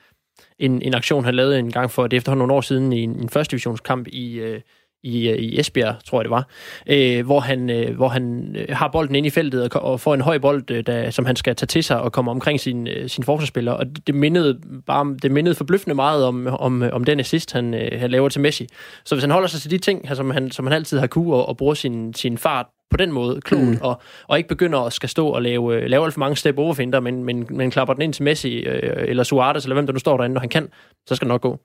[0.59, 3.11] en, en aktion, han lavede en gang for, det efterhånden nogle år siden, i en,
[3.11, 4.61] en første divisionskamp i, øh,
[5.05, 6.49] i, øh, i Esbjerg, tror jeg det var,
[6.87, 10.15] øh, hvor han, øh, hvor han øh, har bolden ind i feltet og, og får
[10.15, 12.87] en høj bold, øh, der, som han skal tage til sig og komme omkring sin,
[12.87, 13.73] øh, sin forsvarsspiller.
[13.73, 18.01] Og det mindede, bare, det mindede forbløffende meget om, om, om den assist, han, øh,
[18.01, 18.67] han laver til Messi.
[19.05, 21.35] Så hvis han holder sig til de ting, som han, som han altid har kunne,
[21.35, 23.79] og, og bruger sin, sin fart på den måde, klogt, mm.
[23.81, 26.59] og, og ikke begynder at skal stå og lave, øh, lave alt for mange step
[26.59, 29.93] overfinder, men, men, men klapper den ind til Messi, øh, eller Suarez, eller hvem der
[29.93, 30.69] nu står derinde, når han kan,
[31.09, 31.61] så skal det nok gå.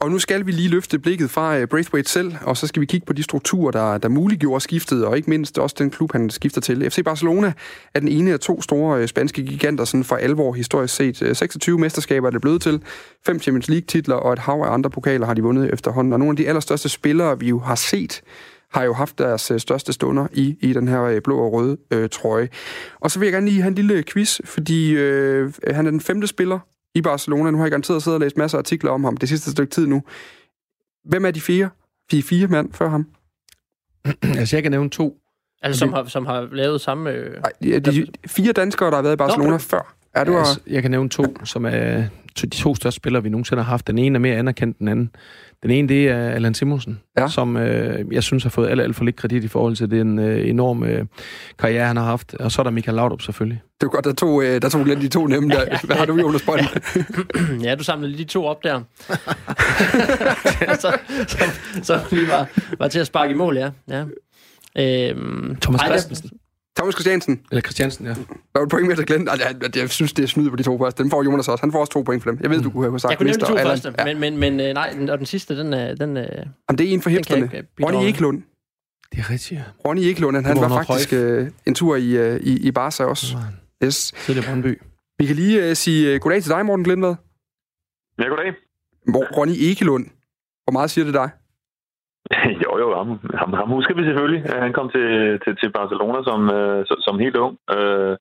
[0.00, 2.86] Og nu skal vi lige løfte blikket fra øh, Braithwaite selv, og så skal vi
[2.86, 6.30] kigge på de strukturer, der, der muliggjorde skiftet, og ikke mindst også den klub, han
[6.30, 6.90] skifter til.
[6.90, 7.52] FC Barcelona
[7.94, 11.22] er den ene af to store øh, spanske giganter, sådan for alvor historisk set.
[11.22, 12.82] Øh, 26 mesterskaber er det blevet til,
[13.26, 16.12] fem Champions League-titler og et hav af andre pokaler har de vundet efterhånden.
[16.12, 18.20] Og nogle af de allerstørste spillere, vi jo har set,
[18.72, 22.48] har jo haft deres største stunder i, i den her blå og røde øh, trøje.
[23.00, 26.00] Og så vil jeg gerne lige have en lille quiz, fordi øh, han er den
[26.00, 26.58] femte spiller
[26.96, 27.50] i Barcelona.
[27.50, 29.70] Nu har jeg garanteret siddet og læst masser af artikler om ham det sidste stykke
[29.70, 30.02] tid nu.
[31.04, 31.70] Hvem er de fire?
[32.10, 33.06] De fire mand før ham?
[34.38, 35.16] altså, jeg kan nævne to.
[35.62, 37.10] Altså, som har, som har lavet samme...
[37.10, 37.40] Øh...
[37.44, 39.96] Ej, de fire danskere, der har været i Barcelona Nå, før.
[40.14, 42.04] Er du altså, jeg kan nævne to, som er
[42.42, 43.86] de to største spillere, vi nogensinde har haft.
[43.86, 45.10] Den ene er mere anerkendt end den anden.
[45.62, 47.28] Den ene, det er Allan Simonsen, ja.
[47.28, 50.18] som øh, jeg synes har fået alt, alt for lidt kredit i forhold til den
[50.18, 51.04] øh, enorme øh,
[51.58, 52.34] karriere, han har haft.
[52.34, 53.62] Og så er der Michael Laudrup selvfølgelig.
[53.80, 55.78] Det er godt, der tog, øh, der tog lidt de to nemme der.
[55.86, 56.64] Hvad har du, Jonas Bøjl?
[57.64, 58.82] ja, du samlede lige de to op der.
[60.82, 61.44] så, så,
[61.82, 63.70] så vi var, var til at sparke i mål, ja.
[63.88, 64.04] ja.
[64.78, 66.30] Øhm, Thomas Christensen.
[66.76, 67.40] Thomas Christiansen.
[67.50, 68.10] Eller Christiansen, ja.
[68.12, 69.28] Der var et point mere til Glenn.
[69.28, 71.02] Altså, jeg, jeg, synes, det er snyd på de to første.
[71.02, 71.62] Den får Jonas også.
[71.62, 72.40] Han får også to point for dem.
[72.42, 74.04] Jeg ved, du kunne have sagt Jeg kunne nævne de to første, ja.
[74.04, 75.94] men, men, men øh, nej, og den sidste, den er...
[75.94, 77.50] Den, Jamen, det er en for hipsterne.
[77.82, 78.42] Ronny Eklund.
[79.12, 79.62] Det er rigtigt, ja.
[79.84, 83.36] Ronny Eklund, han, han var faktisk uh, en tur i, uh, i, i Barca også.
[83.84, 84.14] Yes.
[84.26, 84.82] Tidligere Brøndby.
[85.18, 87.14] Vi kan lige uh, sige uh, goddag til dig, Morten Glindvad.
[88.18, 88.54] Ja, goddag.
[89.36, 90.06] Ronny Ekelund.
[90.64, 91.30] Hvor meget siger det dig?
[92.64, 93.10] jo, jo, ham,
[93.40, 94.42] ham, ham husker vi selvfølgelig.
[94.64, 95.08] Han kom til,
[95.44, 97.54] til, til Barcelona som, øh, som helt ung.
[97.76, 98.14] Øh,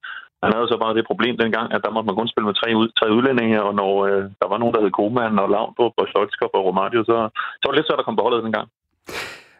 [0.43, 2.69] han havde så bare det problem dengang, at der måtte man kun spille med tre,
[2.79, 6.07] ud, tre udlændinge, og når øh, der var nogen, der hed Koeman og Lavndrup og
[6.11, 7.17] Slotskop og Romario, så,
[7.57, 8.67] så var det lidt svært at komme på holdet dengang.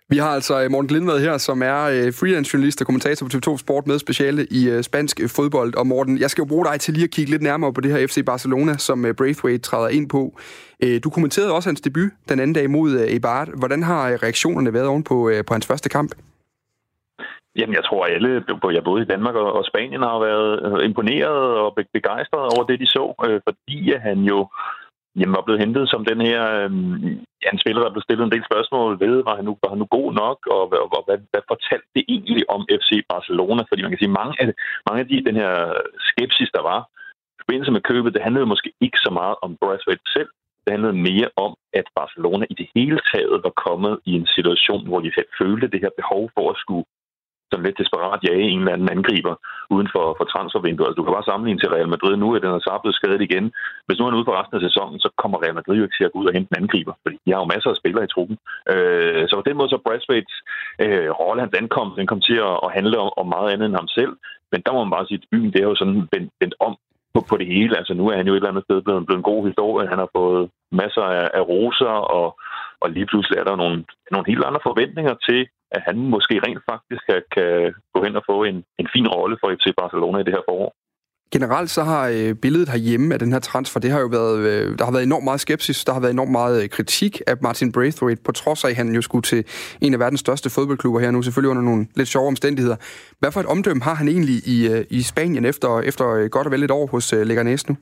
[0.10, 3.58] Vi har altså øh, Morten Lindvad her, som er øh, freelance-journalist og kommentator på TV2
[3.58, 5.76] Sport med speciale i øh, spansk fodbold.
[5.76, 7.91] Og Morten, jeg skal jo bruge dig til lige at kigge lidt nærmere på det
[7.91, 10.39] her FC Barcelona, som Braithwaite træder ind på.
[11.04, 13.50] Du kommenterede også hans debut den anden dag mod Eibar.
[13.58, 16.12] Hvordan har reaktionerne været oven på, på hans første kamp?
[17.56, 18.44] Jamen, jeg tror, at alle,
[18.86, 23.04] både i Danmark og Spanien, har været imponeret og begejstret over det, de så,
[23.48, 24.48] fordi han jo
[25.19, 26.71] jamen, var blevet hentet som den her øh,
[27.43, 29.82] ja, en spiller, der blev stillet en del spørgsmål ved, var han nu, var han
[29.84, 33.62] nu god nok, og, og, og hvad, hvad fortalte det egentlig om FC Barcelona?
[33.69, 34.45] Fordi man kan sige, mange af,
[34.88, 35.54] mange af de, den her
[36.10, 36.80] skepsis, der var
[37.38, 40.30] i forbindelse med købet, det handlede måske ikke så meget om Braithwaite selv,
[40.63, 44.88] det handlede mere om, at Barcelona i det hele taget var kommet i en situation,
[44.88, 46.86] hvor de følte det her behov for at skulle
[47.56, 49.36] sådan lidt desperat jage en eller anden angriber
[49.76, 50.88] uden for, for transfervinduet.
[50.88, 53.22] Altså, du kan bare sammenligne til Real Madrid nu, at den er så blevet skadet
[53.28, 53.46] igen.
[53.86, 55.98] Hvis nu er han ude for resten af sæsonen, så kommer Real Madrid jo ikke
[55.98, 58.06] til at gå ud og hente en angriber, fordi de har jo masser af spillere
[58.06, 58.38] i truppen.
[58.74, 60.38] Øh, så på den måde så Braithwaite's
[60.84, 63.80] øh, rolle, hans ankomst, den kom til at, at handle om, om meget andet end
[63.82, 64.13] ham selv.
[64.52, 66.74] Men der må man bare sige, at byen det er jo sådan vendt, vendt om
[67.13, 67.78] på, på det hele.
[67.80, 69.91] Altså nu er han jo et eller andet sted blevet, blevet en god historie.
[69.94, 70.44] Han har fået
[70.82, 72.28] masser af, af roser, og,
[72.82, 73.78] og lige pludselig er der nogle,
[74.12, 78.23] nogle helt andre forventninger til, at han måske rent faktisk kan, kan gå hen og
[78.32, 80.71] få en, en fin rolle for FC Barcelona i det her forår.
[81.32, 84.78] Generelt så har øh, billedet herhjemme af den her transfer, det har jo været, øh,
[84.78, 87.71] der har været enormt meget skepsis, der har været enormt meget øh, kritik af Martin
[87.71, 89.45] Braithwaite, på trods af, at han jo skulle til
[89.82, 92.78] en af verdens største fodboldklubber her nu, selvfølgelig under nogle lidt sjove omstændigheder.
[93.19, 96.51] Hvad for et omdømme har han egentlig i, øh, i Spanien efter, efter godt og
[96.51, 97.75] vel et år hos øh, Leganes nu?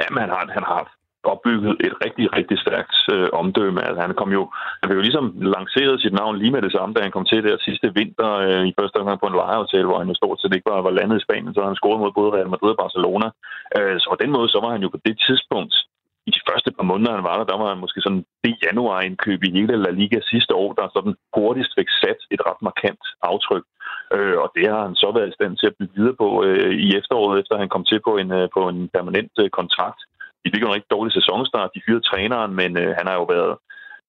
[0.00, 0.96] Jamen, han har, han har
[1.34, 3.80] opbygget et rigtig, rigtig stærkt øh, omdømme.
[3.88, 4.42] Altså, han kom jo,
[4.80, 7.44] han blev jo ligesom lanceret sit navn lige med det samme, da han kom til
[7.44, 10.54] der sidste vinter øh, i første omgang på en lejeaftale, hvor han jo stort set
[10.54, 13.28] ikke var, var landet i Spanien, så han scorede mod både Real Madrid og Barcelona.
[13.76, 15.74] Øh, så på den måde, så var han jo på det tidspunkt
[16.28, 19.40] i de første par måneder, han var der, der var han måske sådan det januarindkøb
[19.44, 23.64] i hele La Liga sidste år, der sådan hurtigst fik sat et ret markant aftryk.
[24.14, 26.72] Øh, og det har han så været i stand til at bygge videre på øh,
[26.86, 30.00] i efteråret, efter han kom til på en, øh, på en permanent øh, kontrakt.
[30.46, 31.74] De fik jo en rigtig dårlig sæsonstart.
[31.74, 33.54] De fyrede træneren, men øh, han har jo været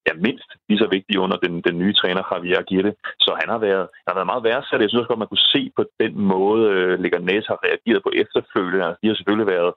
[0.07, 2.93] ja, mindst lige så vigtig under den, den nye træner, Javier Aguirre.
[3.19, 4.81] Så han har været, han har været meget værdsat.
[4.81, 8.11] Jeg synes også godt, man kunne se på den måde, øh, Leganes har reageret på
[8.21, 8.85] efterfølgende.
[8.85, 9.73] Altså, de har selvfølgelig været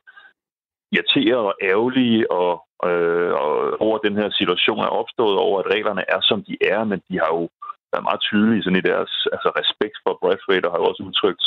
[0.94, 2.52] irriteret og ærgerlige og,
[2.88, 3.52] øh, og
[3.86, 7.14] over den her situation er opstået, over at reglerne er, som de er, men de
[7.22, 7.42] har jo
[7.92, 11.46] været meget tydelige sådan i deres altså respekt for Bradford, og har jo også udtrykt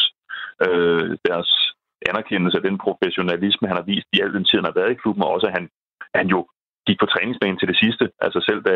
[0.65, 1.72] øh, deres
[2.11, 5.01] anerkendelse af den professionalisme, han har vist i al den tid, han har været i
[5.03, 5.65] klubben, og også at han,
[6.19, 6.39] han jo
[6.87, 8.05] gik på træningsbanen til det sidste.
[8.25, 8.75] Altså selv da,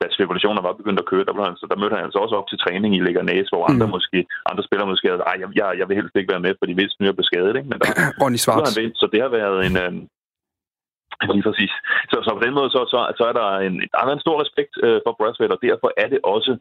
[0.00, 2.34] da spekulationer var begyndt at køre, der, blev han, så der mødte han altså også
[2.40, 3.92] op til træning i Leganes, hvor andre, mm.
[3.96, 4.18] måske,
[4.50, 7.04] andre spillere måske havde jeg, jeg, jeg vil helst ikke være med, fordi hvis nu
[7.08, 7.54] er beskadet.
[7.58, 7.68] Ikke?
[7.70, 7.88] Men der,
[8.22, 8.76] Ronny Svarts.
[8.78, 9.76] Han så det har været en...
[9.84, 9.92] Øh,
[11.36, 11.72] Lige præcis.
[12.10, 14.36] Så, så på den måde, så, så, så er der en, der er en stor
[14.44, 16.52] respekt øh, for Braithwaite, og derfor er det også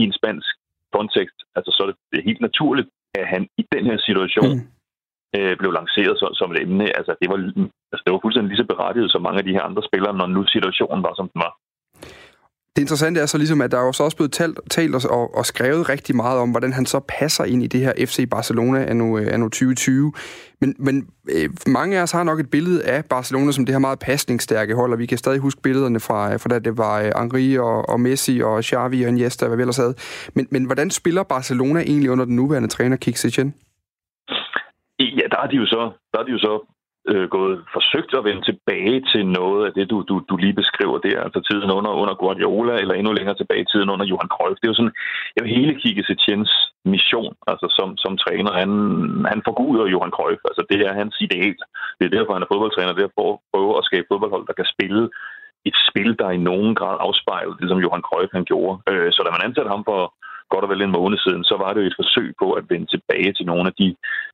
[0.00, 0.54] i en spansk
[0.96, 2.88] kontekst, altså så er det, det er helt naturligt,
[3.20, 4.75] at han i den her situation mm
[5.36, 6.86] øh, blev lanceret som, som et emne.
[6.98, 7.38] Altså, det var,
[7.92, 10.26] altså, det var fuldstændig lige så berettiget som mange af de her andre spillere, når
[10.26, 11.52] nu situationen var, som den var.
[12.76, 15.34] Det interessante er så ligesom, at der er jo så også blevet talt, talt og,
[15.36, 18.84] og skrevet rigtig meget om, hvordan han så passer ind i det her FC Barcelona
[18.84, 20.12] anno, øh, anno 2020.
[20.60, 23.78] Men, men øh, mange af os har nok et billede af Barcelona som det her
[23.78, 27.00] meget pasningsstærke hold, og vi kan stadig huske billederne fra, øh, fra da det var
[27.00, 29.94] øh, Henri og, og Messi og Xavi og Iniesta, hvad vi ellers havde.
[30.34, 33.54] Men, men hvordan spiller Barcelona egentlig under den nuværende træner, Kik Setien?
[35.00, 36.54] Ja, der er de jo så, der er de jo så
[37.10, 40.98] øh, gået forsøgt at vende tilbage til noget af det, du, du, du lige beskriver
[40.98, 44.58] der, altså tiden under, under Guardiola, eller endnu længere tilbage i tiden under Johan Cruyff.
[44.58, 44.96] Det er jo sådan,
[45.36, 46.52] jeg vil hele kigge Setiens
[46.84, 48.52] mission, altså som, som træner.
[48.60, 48.70] Han,
[49.32, 51.58] han forguder Johan Cruyff, altså det er hans ideal.
[51.98, 54.58] Det er derfor, han er fodboldtræner, det er for at prøve at skabe fodboldhold, der
[54.60, 55.02] kan spille
[55.68, 58.74] et spil, der i nogen grad afspejler det, som Johan Cruyff han gjorde.
[58.90, 60.00] Øh, så da man ansatte ham for
[60.52, 62.88] godt og vel en måned siden, så var det jo et forsøg på at vende
[62.90, 63.88] tilbage til nogle af de,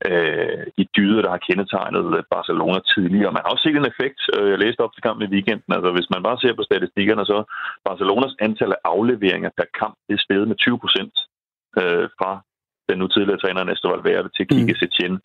[0.09, 3.35] øh, de dyder, der har kendetegnet Barcelona tidligere.
[3.37, 4.21] Man har også set en effekt.
[4.35, 5.71] Øh, jeg læste op til kampen i weekenden.
[5.77, 7.39] Altså, hvis man bare ser på statistikkerne, så
[7.87, 11.15] Barcelonas antal af afleveringer per kamp det er steget med 20 procent
[11.81, 12.33] øh, fra
[12.89, 14.81] den nu tidligere træner Nestor Valverde til Kike mm.
[14.81, 15.17] Setien.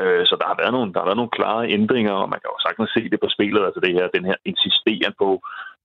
[0.00, 2.52] Øh, så der har, været nogle, der har været nogle klare ændringer, og man kan
[2.54, 5.28] jo sagtens se det på spillet, altså det her, den her insisteren på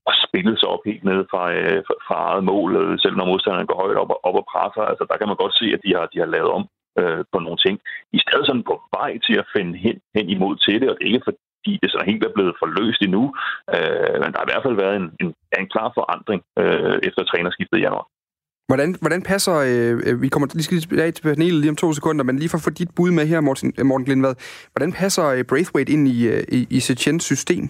[0.07, 3.69] og spillet sig op helt ned fra, øh, fra eget mål, øh, selv når modstanderne
[3.69, 4.83] går højt op og, op og presser.
[4.91, 6.63] Altså, der kan man godt se, at de har, de har lavet om
[6.99, 7.75] øh, på nogle ting.
[8.17, 11.03] I stedet sådan på vej til at finde hen, hen imod til det, og det
[11.05, 13.23] er ikke fordi det sådan helt er blevet forløst endnu,
[13.75, 17.21] øh, men der har i hvert fald været en, en, en klar forandring øh, efter
[17.23, 18.07] trænerskiftet i januar.
[18.69, 22.23] Hvordan, hvordan passer, øh, vi kommer lige skal tilbage til panelet lige om to sekunder,
[22.25, 24.35] men lige for at få dit bud med her, Morten, Morten Glindvad,
[24.73, 27.63] hvordan passer øh, Braithwaite ind i, øh, i, i Sechens system?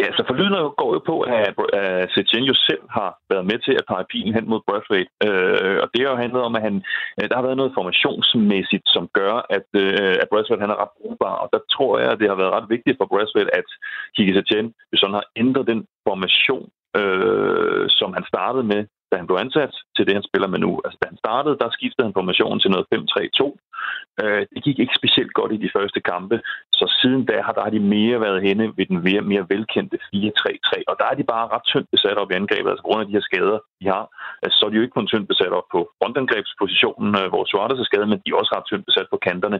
[0.00, 3.74] Ja, så forlydende går jo på, at, at Setien jo selv har været med til
[3.80, 5.10] at pege pilen hen mod Brathwaite.
[5.26, 6.74] Øh, og det har jo handlet om, at han,
[7.18, 10.96] øh, der har været noget formationsmæssigt, som gør, at, øh, at Brathwaite han er ret
[10.98, 11.34] brugbar.
[11.42, 13.68] Og der tror jeg, at det har været ret vigtigt for Brathwaite, at
[14.14, 16.68] Kiki Setien hvis han har ændret den formation,
[17.00, 20.70] øh, som han startede med da han blev ansat, til det, han spiller med nu.
[20.84, 23.44] Altså, da han startede, der skiftede han formationen til noget 5-3-2.
[24.22, 26.36] Øh, det gik ikke specielt godt i de første kampe,
[26.78, 29.98] så siden da har, der har de mere været henne ved den mere, mere velkendte
[30.14, 33.06] 4-3-3, og der er de bare ret tyndt besat op i angrebet, altså grund af
[33.06, 34.04] de her skader, de har.
[34.42, 37.80] Altså, så er de jo ikke kun tyndt besat op på frontangrebspositionen, øh, hvor Suarez
[37.80, 39.58] er skadet, men de er også ret tyndt besat på kanterne.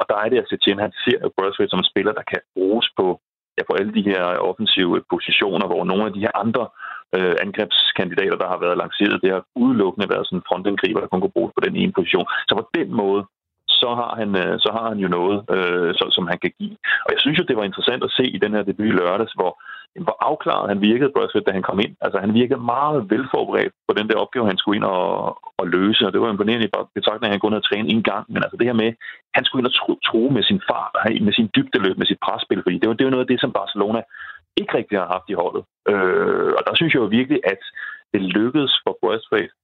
[0.00, 2.88] Og der er det, at Setien, han ser Braithwaite som en spiller, der kan bruges
[2.98, 3.06] på,
[3.58, 6.64] ja, på alle de her offensive positioner, hvor nogle af de her andre
[7.16, 11.36] øh, angrebskandidater, der har været lanceret, det har udelukkende været sådan frontangriber, der kun kunne
[11.36, 12.26] bruges på den ene position.
[12.48, 13.22] Så på den måde,
[13.80, 16.76] så har han, øh, så har han jo noget, øh, så, som han kan give.
[17.04, 19.34] Og jeg synes jo, det var interessant at se i den her debut i lørdags,
[19.38, 19.52] hvor,
[20.06, 21.94] hvor afklaret han virkede, Braithwaite, da han kom ind.
[22.04, 25.08] Altså, han virkede meget velforberedt på den der opgave, han skulle ind og,
[25.60, 28.24] og løse, og det var imponerende i betragtning, at han kun havde trænet en gang.
[28.32, 28.90] Men altså det her med,
[29.36, 30.94] han skulle ind og tro, tro med sin fart,
[31.26, 33.52] med sin dybdeløb, med sit presspil, fordi det var, det var noget af det, som
[33.60, 34.00] Barcelona
[34.56, 35.62] ikke rigtig har haft i holdet.
[35.92, 37.62] Øh, og der synes jeg jo virkelig, at
[38.12, 39.54] det lykkedes for Braithwaite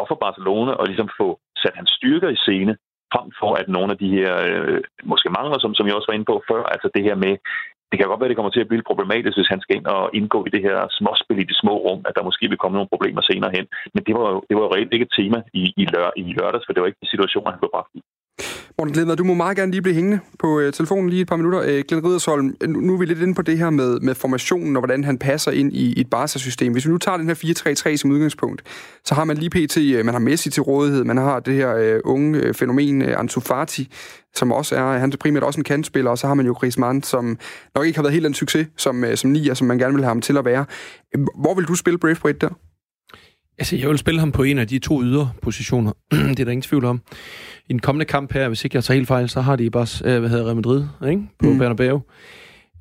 [0.00, 1.28] og for Barcelona at ligesom få
[1.62, 2.76] sat hans styrker i scene,
[3.14, 6.18] frem for at nogle af de her øh, måske mangler, som, som jeg også var
[6.18, 7.34] inde på før, altså det her med,
[7.90, 10.10] det kan godt være, det kommer til at blive problematisk, hvis han skal ind og
[10.18, 12.92] indgå i det her småspil i det små rum, at der måske vil komme nogle
[12.94, 13.66] problemer senere hen.
[13.94, 16.22] Men det var jo, det var jo reelt ikke et tema i, i, lør, i
[16.38, 18.00] lørdags, for det var ikke de situationer, han blev bragt i.
[18.78, 21.36] Morten Glenn, du må meget gerne lige blive hængende på øh, telefonen lige et par
[21.36, 21.60] minutter.
[21.60, 24.76] Øh, Glenn Riddersholm, øh, nu er vi lidt inde på det her med, med formationen
[24.76, 26.72] og hvordan han passer ind i, i et Barca-system.
[26.72, 27.34] Hvis vi nu tager den her
[27.92, 28.62] 4-3-3 som udgangspunkt,
[29.04, 29.76] så har man lige pt.
[29.76, 33.20] Øh, man har Messi til rådighed, man har det her øh, unge øh, fænomen øh,
[33.20, 33.92] Ansu Fati,
[34.34, 37.02] som også er, han er primært også en kantspiller, og så har man jo Griezmann,
[37.02, 37.38] som
[37.74, 40.04] nok ikke har været helt en succes som, øh, som nier, som man gerne vil
[40.04, 40.64] have ham til at være.
[41.16, 42.54] Øh, hvor vil du spille Braithwaite der?
[43.58, 45.92] Altså, jeg vil spille ham på en af de to yderpositioner.
[46.10, 47.00] det er der ingen tvivl om.
[47.68, 50.14] I den kommende kamp her, hvis ikke jeg tager helt fejl, så har de bare,
[50.14, 51.22] øh, hvad hedder Real Madrid, ikke?
[51.38, 51.58] På mm.
[51.58, 52.02] Bernabeu.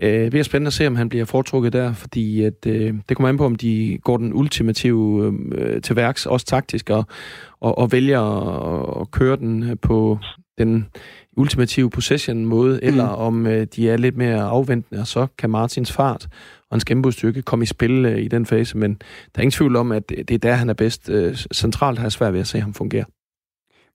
[0.01, 3.17] Øh, det bliver spændende at se, om han bliver foretrukket der, fordi at, øh, det
[3.17, 7.05] kommer an på, om de går den ultimative øh, til værks, også taktisk, og,
[7.61, 10.19] og, og vælger at, at køre den på
[10.57, 10.85] den
[11.37, 12.87] ultimative possession-måde, mm.
[12.87, 16.27] eller om øh, de er lidt mere afventende, og så kan Martins fart
[16.73, 19.91] hans gennembrudstyrke kom i spil øh, i den fase, men der er ingen tvivl om,
[19.91, 21.09] at det er der, han er bedst.
[21.09, 23.05] Øh, centralt har jeg svært ved at se ham fungere.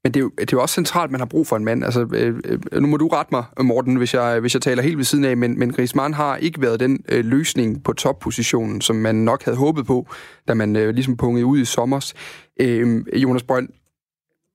[0.04, 1.84] Men det er, jo, det er jo også centralt, man har brug for en mand.
[1.84, 4.96] Altså, øh, øh, nu må du rette mig, Morten, hvis jeg, hvis jeg taler helt
[4.96, 8.96] ved siden af, men, men Griezmann har ikke været den øh, løsning på toppositionen, som
[8.96, 10.06] man nok havde håbet på,
[10.48, 12.14] da man øh, ligesom pungede ud i sommers.
[12.60, 13.68] Øh, Jonas Brønd,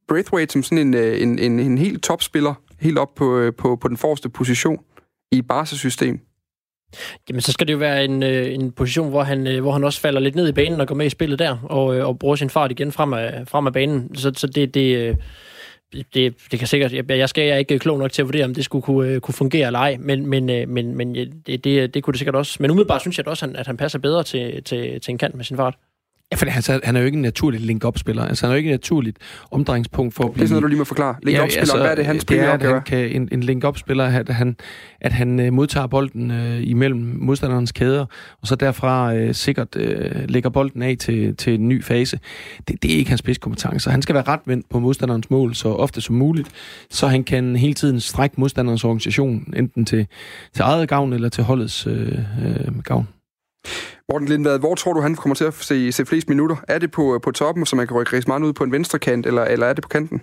[0.07, 3.75] Braithwaite som sådan en, øh, en, en, en helt topspiller, helt op på, øh, på,
[3.75, 4.79] på den forreste position
[5.31, 6.19] i Barca-system.
[7.29, 9.83] Jamen, så skal det jo være en, øh, en position, hvor han, øh, hvor han
[9.83, 12.19] også falder lidt ned i banen og går med i spillet der, og, øh, og
[12.19, 14.15] bruger sin fart igen frem af, frem af banen.
[14.15, 15.15] Så, så det, det, øh,
[16.13, 16.93] det, det kan sikkert...
[16.93, 19.19] Jeg, jeg skal jeg er ikke klog nok til at vurdere, om det skulle kunne,
[19.19, 22.57] kunne fungere eller ej, men, men, men, men det, det, det kunne det sikkert også.
[22.59, 25.35] Men umiddelbart synes jeg også, han at han passer bedre til, til, til en kant
[25.35, 25.75] med sin fart.
[26.33, 28.25] Ja, for han, han er jo ikke en naturlig link-up-spiller.
[28.25, 29.17] Altså, han er jo ikke et naturligt
[29.51, 30.41] omdrejningspunkt for at blive...
[30.41, 31.15] Det er sådan noget, du lige må forklare.
[31.23, 34.03] Link-up-spiller, ja, altså, hvad er det, hans det er, at han kan, en, en link-up-spiller,
[34.03, 34.55] at han,
[35.01, 38.05] at han uh, modtager bolden uh, imellem modstanderens kæder,
[38.41, 39.83] og så derfra uh, sikkert uh,
[40.27, 42.19] lægger bolden af til, til en ny fase.
[42.67, 43.89] Det, det er ikke hans spidskompetence.
[43.89, 46.49] Han skal være retvendt på modstanderens mål så ofte som muligt,
[46.89, 50.07] så han kan hele tiden strække modstanderens organisation, enten til,
[50.53, 53.07] til eget gavn eller til holdets uh, uh, gavn.
[54.09, 56.57] Morten Lindvad, hvor tror du, han kommer til at se, se flest minutter?
[56.67, 59.25] Er det på, på toppen, så man kan rykke Griezmann ud på en venstre kant,
[59.25, 60.21] eller, eller er det på kanten?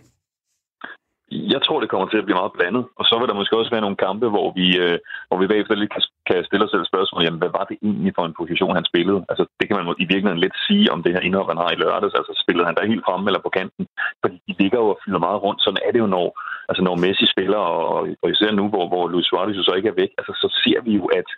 [1.55, 2.85] Jeg tror, det kommer til at blive meget blandet.
[2.99, 4.99] Og så vil der måske også være nogle kampe, hvor vi, øh,
[5.29, 8.13] hvor vi bagefter lidt kan, kan stille os selv spørgsmål, jamen, hvad var det egentlig
[8.17, 9.21] for en position, han spillede?
[9.31, 11.81] Altså, det kan man i virkeligheden lidt sige om det her indhold, han har i
[11.83, 12.19] lørdags.
[12.21, 13.85] Altså, spillede han der helt fremme eller på kanten?
[14.23, 15.61] Fordi de ligger jo og fylder meget rundt.
[15.63, 16.27] Sådan er det jo, når,
[16.71, 19.91] altså, når Messi spiller, og, og især nu, hvor, hvor Luis Suarez jo så ikke
[19.93, 21.29] er væk, altså, så ser vi jo, at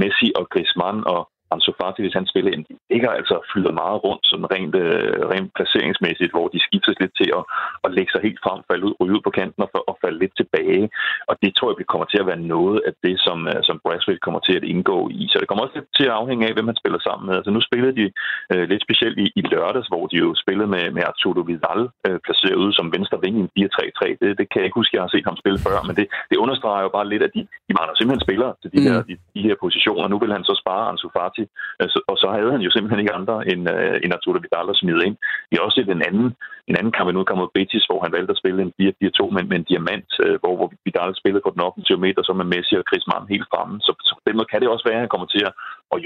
[0.00, 1.20] Messi og Griezmann og
[1.52, 5.50] Ansu Fati, hvis han spiller ind, ligger altså fylder meget rundt, sådan rent, øh, rent
[5.56, 7.42] placeringsmæssigt, hvor de skiftes lidt til at,
[7.84, 10.34] at lægge sig helt frem, falde ud, ryge ud på kanten og, og falde lidt
[10.40, 10.84] tilbage.
[11.30, 13.80] Og det tror jeg det kommer til at være noget af det, som, øh, som
[13.84, 15.22] Braswell kommer til at indgå i.
[15.30, 17.34] Så det kommer også lidt til at afhænge af, hvem man spiller sammen med.
[17.38, 18.06] Altså nu spillede de
[18.52, 22.18] øh, lidt specielt i, i lørdags, hvor de jo spillede med, med Arturo Vidal øh,
[22.26, 24.16] placeret ude som venstre ving i en 4-3-3.
[24.20, 26.36] Det, det kan jeg ikke huske, jeg har set ham spille før, men det, det
[26.44, 28.86] understreger jo bare lidt, at de, de mangler simpelthen spillere til de, mm.
[28.86, 30.08] her, de, de her positioner.
[30.08, 31.52] Nu vil han så spare Ansu Fati Fati.
[31.84, 34.80] Altså, og så havde han jo simpelthen ikke andre end, uh, end Arturo Vidal at
[34.82, 35.16] smide ind.
[35.50, 36.28] Vi har også set en anden,
[36.70, 39.56] en anden kamp nu mod Betis, hvor han valgte at spille en 4-4-2 med, med
[39.58, 42.86] en diamant, uh, hvor, hvor Vidal spillede på den offensive meter, så med Messi og
[42.88, 43.74] Chris Mann helt fremme.
[43.86, 45.52] Så, så på den måde kan det også være, at han kommer til at,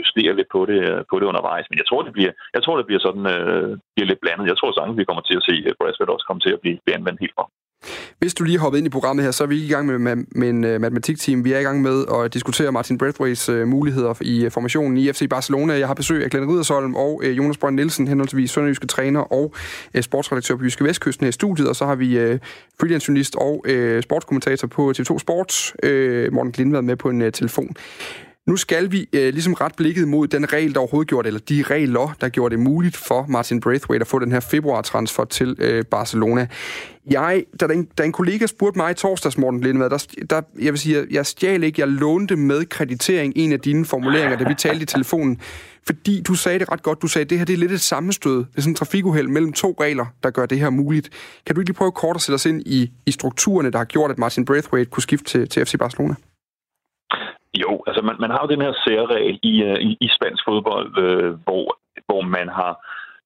[0.00, 1.66] justere lidt på det, øh, på det undervejs.
[1.70, 4.50] Men jeg tror, det bliver, jeg tror, det bliver sådan øh, bliver lidt blandet.
[4.52, 6.96] Jeg tror sagtens, vi kommer til at se Brasford også komme til at blive, blive
[6.98, 7.44] anvendt helt fra.
[8.18, 9.98] Hvis du lige hoppede ind i programmet her, så er vi ikke i gang med,
[9.98, 11.44] med, med en uh, matematikteam.
[11.44, 14.96] Vi er i gang med at diskutere Martin Braithwaite's uh, øh, muligheder i uh, formationen
[14.96, 15.78] i FC Barcelona.
[15.78, 19.54] Jeg har besøg af Glenn Ridersholm og uh, Jonas Brønd Nielsen, henholdsvis sønderjyske træner og
[19.94, 21.68] uh, sportsredaktør på Jyske Vestkysten her i studiet.
[21.68, 22.38] Og så har vi uh,
[22.80, 27.28] freelance journalist og uh, sportskommentator på TV2 Sport, uh, Morten Glindvad, med på en uh,
[27.32, 27.76] telefon.
[28.46, 31.40] Nu skal vi øh, ligesom ret blikket mod den regel, der overhovedet gjorde det, eller
[31.40, 35.56] de regler, der gjorde det muligt for Martin Braithwaite at få den her februar-transfer til
[35.58, 36.46] øh, Barcelona.
[37.10, 40.72] Jeg, da, en, da en kollega spurgte mig i torsdags, Morten Lindevad, der, der, jeg
[40.72, 44.54] vil sige, jeg stjal ikke, jeg lånte med kreditering en af dine formuleringer, da vi
[44.54, 45.40] talte i telefonen,
[45.86, 47.02] fordi du sagde det ret godt.
[47.02, 48.36] Du sagde, at det her det er lidt et sammenstød.
[48.36, 51.10] Det er sådan en trafikuheld mellem to regler, der gør det her muligt.
[51.46, 53.84] Kan du ikke lige prøve kort at sætte os ind i, i strukturerne, der har
[53.84, 56.14] gjort, at Martin Braithwaite kunne skifte til, til FC Barcelona?
[57.62, 60.98] Jo, altså man, man har jo den her særregel i, øh, i, i spansk fodbold,
[60.98, 61.64] øh, hvor,
[62.06, 62.72] hvor man har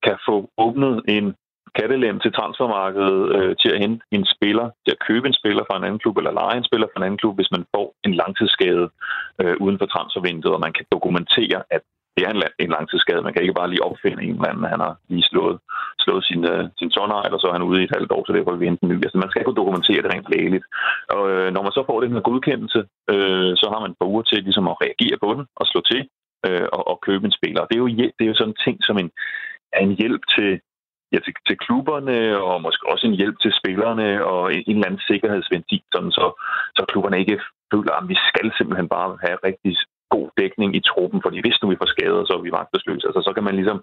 [0.03, 1.35] kan få åbnet en
[1.79, 5.77] kattelem til transfermarkedet øh, til at hente en spiller, til at købe en spiller fra
[5.77, 8.15] en anden klub, eller lege en spiller fra en anden klub, hvis man får en
[8.15, 8.87] langtidsskade
[9.41, 11.83] øh, uden for transfervinduet, og man kan dokumentere, at
[12.19, 13.23] det er en, en langtidsskade.
[13.23, 15.57] Man kan ikke bare lige opfinde en eller anden, han har lige slået,
[16.05, 18.33] slået sin, uh, sin tonner, eller så er han ude i et halvt år, så
[18.33, 18.97] derfor vil vi hente en ny.
[19.05, 20.65] Altså, man skal kunne dokumentere det rent lægeligt.
[21.17, 22.81] Og øh, når man så får den her godkendelse,
[23.13, 25.81] øh, så har man et par uger til ligesom at reagere på den og slå
[25.91, 26.01] til
[26.47, 27.61] øh, og, og købe en spiller.
[27.63, 29.11] Og det er jo, det er jo sådan en ting som en,
[29.85, 30.51] en hjælp til
[31.13, 34.87] ja, til, til klubberne, og måske også en hjælp til spillerne, og en, en eller
[34.87, 36.27] anden sikkerhedsventil, sådan så,
[36.77, 37.41] så klubberne ikke
[37.73, 39.73] føler, at vi skal simpelthen bare have rigtig
[40.15, 43.07] god dækning i truppen, fordi hvis nu vi får skader, så er vi magtesløse.
[43.09, 43.79] Altså, så kan man ligesom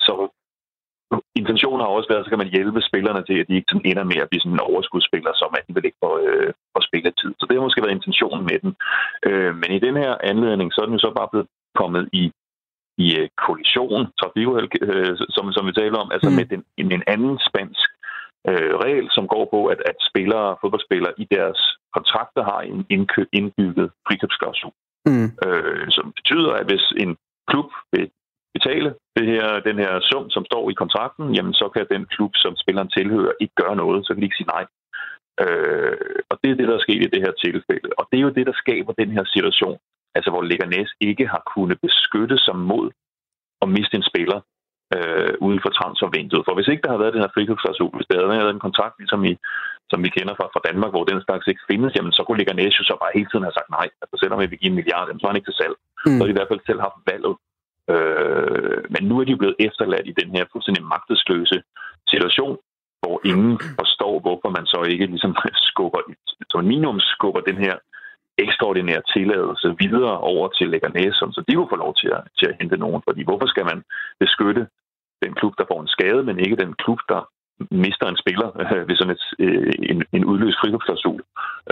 [0.00, 0.14] så
[1.40, 4.18] intentionen har også været, så kan man hjælpe spillerne til, at de ikke ender med
[4.22, 7.30] at blive sådan en overskudsspiller, som alligevel ikke får, øh, får spilletid.
[7.36, 8.72] Så det har måske været intentionen med den.
[9.28, 11.48] Øh, men i den her anledning, så er den jo så bare blevet
[11.80, 12.24] kommet i,
[13.04, 16.36] i uh, kollision, trafikuheld, øh, som, som vi taler om, altså mm.
[16.36, 17.88] med den, en anden spansk
[18.48, 21.60] øh, regel, som går på, at, at spillere, fodboldspillere i deres
[21.96, 24.72] kontrakter har en indkøb, indbygget frikøbsklausul.
[25.06, 25.28] Mm.
[25.46, 27.16] Øh, som betyder, at hvis en
[27.50, 28.10] klub vil
[28.56, 32.32] betale det her, den her sum, som står i kontrakten, jamen så kan den klub,
[32.34, 34.06] som spilleren tilhører, ikke gøre noget.
[34.06, 34.64] Så kan de ikke sige nej.
[35.44, 35.96] Øh,
[36.30, 37.88] og det er det, der er sket i det her tilfælde.
[37.98, 39.78] Og det er jo det, der skaber den her situation,
[40.16, 42.86] altså hvor Leganes ikke har kunnet beskytte sig mod
[43.62, 44.40] at miste en spiller
[44.96, 46.46] øh, uden for transfervinduet.
[46.46, 48.94] For hvis ikke der havde været den her frikøbsklausul, hvis der havde været en kontrakt,
[48.98, 49.32] ligesom i,
[49.90, 52.78] som vi kender fra, fra Danmark, hvor den slags ikke findes, jamen så kunne Leganes
[52.80, 53.88] jo så bare hele tiden have sagt nej.
[54.02, 55.76] Altså selvom vi vil give en milliard, jamen, så er han ikke til salg.
[55.78, 56.16] Mm.
[56.16, 57.34] Så har de i hvert fald selv haft valget
[57.94, 61.62] Øh, men nu er de blevet efterladt i den her fuldstændig magtesløse
[62.08, 62.56] situation,
[63.02, 65.36] hvor ingen forstår, hvorfor man så ikke ligesom
[65.68, 66.00] skubber,
[66.50, 67.74] som minimum skubber den her
[68.38, 72.56] ekstraordinære tilladelse videre over til Leganés, så de kunne få lov til at, til at
[72.60, 73.02] hente nogen.
[73.08, 73.78] Fordi hvorfor skal man
[74.20, 74.66] beskytte
[75.24, 77.20] den klub, der får en skade, men ikke den klub, der
[77.84, 81.20] mister en spiller øh, ved sådan et, øh, en, en udløst frikøbsklausul,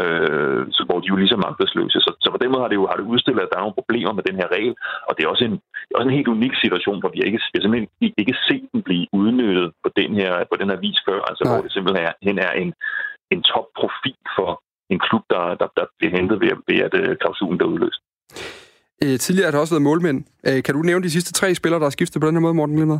[0.00, 1.98] øh, så hvor de jo ligesom magtesløse.
[2.06, 3.80] Så, så på den måde har det jo har det udstillet, at der er nogle
[3.80, 4.74] problemer med den her regel,
[5.08, 5.56] og det er også en,
[5.98, 7.88] også en helt unik situation, hvor vi ikke, vi har simpelthen
[8.22, 11.52] ikke set den blive udnyttet på den her, på den her vis før, altså Nej.
[11.52, 12.70] hvor det simpelthen er en,
[13.34, 14.50] en topprofil for
[14.92, 18.00] en klub, der, der, der bliver hentet ved, ved at uh, klausulen der udløst.
[19.04, 20.18] Øh, tidligere har der også været målmænd.
[20.48, 22.54] Øh, kan du nævne de sidste tre spillere, der har skiftet på den her måde,
[22.54, 22.98] Morten Glimmer?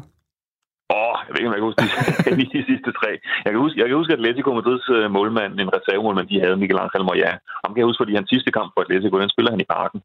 [1.27, 3.11] Jeg ved ikke, om jeg kan huske de, de sidste tre.
[3.45, 6.61] Jeg kan huske, jeg kan huske at Atletico Madrids uh, målmand, en reservemålmand, de havde
[6.63, 7.33] Miguel Angel Moya.
[7.63, 10.01] Ham kan jeg huske, fordi hans sidste kamp for Atletico, den spiller han i parken,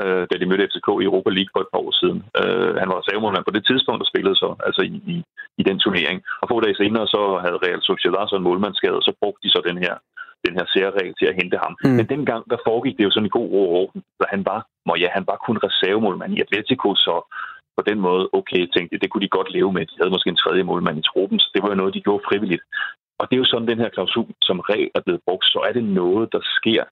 [0.00, 2.18] uh, da de mødte FCK i Europa League for et par år siden.
[2.40, 5.16] Uh, han var reservemålmand på det tidspunkt, der spillede så, altså i, i,
[5.60, 6.18] i den turnering.
[6.42, 9.50] Og få dage senere, så havde Real Sociedad så en målmandsskade, og så brugte de
[9.54, 9.94] så den her
[10.46, 11.72] den her særregel til at hente ham.
[11.84, 11.96] Mm.
[11.98, 14.92] Men dengang, der foregik det jo sådan i god ro orden, så han var, må
[15.02, 17.14] ja, han var kun reservemålmand i Atletico, så
[17.76, 19.86] på den måde, okay, tænkte det kunne de godt leve med.
[19.86, 22.26] De havde måske en tredje målmand i truppen, så det var jo noget, de gjorde
[22.28, 22.64] frivilligt.
[23.18, 25.72] Og det er jo sådan, den her klausul som regel er blevet brugt, så er
[25.72, 26.82] det noget, der sker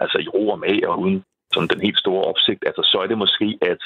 [0.00, 2.62] altså i ro og mag og uden sådan den helt store opsigt.
[2.68, 3.82] Altså så er det måske, at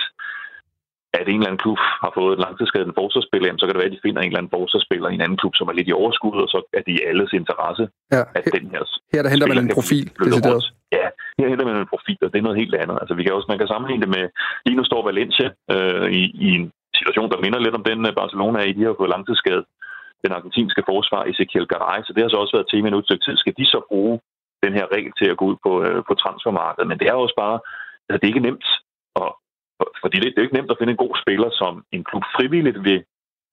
[1.18, 3.96] at en eller anden klub har fået et langtidsskadet forsvarsspiller, så kan det være, at
[3.96, 6.36] de finder en eller anden forsvarsspiller i en anden klub, som er lidt i overskud,
[6.44, 7.84] og så er det i alles interesse,
[8.16, 8.82] ja, at den her
[9.14, 10.64] Her der henter man en profil, decideret.
[10.96, 11.06] Ja,
[11.38, 12.96] her hælder man en profil, og det er noget helt andet.
[13.00, 14.24] Altså, vi kan også, man kan sammenligne det med,
[14.66, 18.14] lige nu står Valencia øh, i, i en situation, der minder lidt om den øh,
[18.20, 18.72] Barcelona er i.
[18.72, 19.64] De har fået langtidsskade
[20.24, 23.36] den argentinske forsvar, Ezequiel Garay, så det har så også været tema i et tid.
[23.36, 24.20] Skal de så bruge
[24.64, 26.88] den her regel til at gå ud på, øh, på transfermarkedet?
[26.88, 27.56] Men det er også bare,
[28.08, 28.68] altså det er ikke nemt
[29.22, 29.30] at
[30.02, 32.78] fordi det, det er ikke nemt at finde en god spiller, som en klub frivilligt
[32.88, 33.00] vil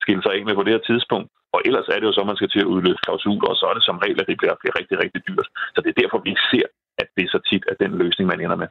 [0.03, 1.29] skille sig af med på det her tidspunkt.
[1.55, 3.65] Og ellers er det jo så, at man skal til at udløse klausuler, og så
[3.69, 5.47] er det som regel, at det bliver, bliver rigtig, rigtig dyrt.
[5.73, 6.67] Så det er derfor, vi ikke ser,
[7.01, 8.67] at det er så tit, at den løsning, man ender med.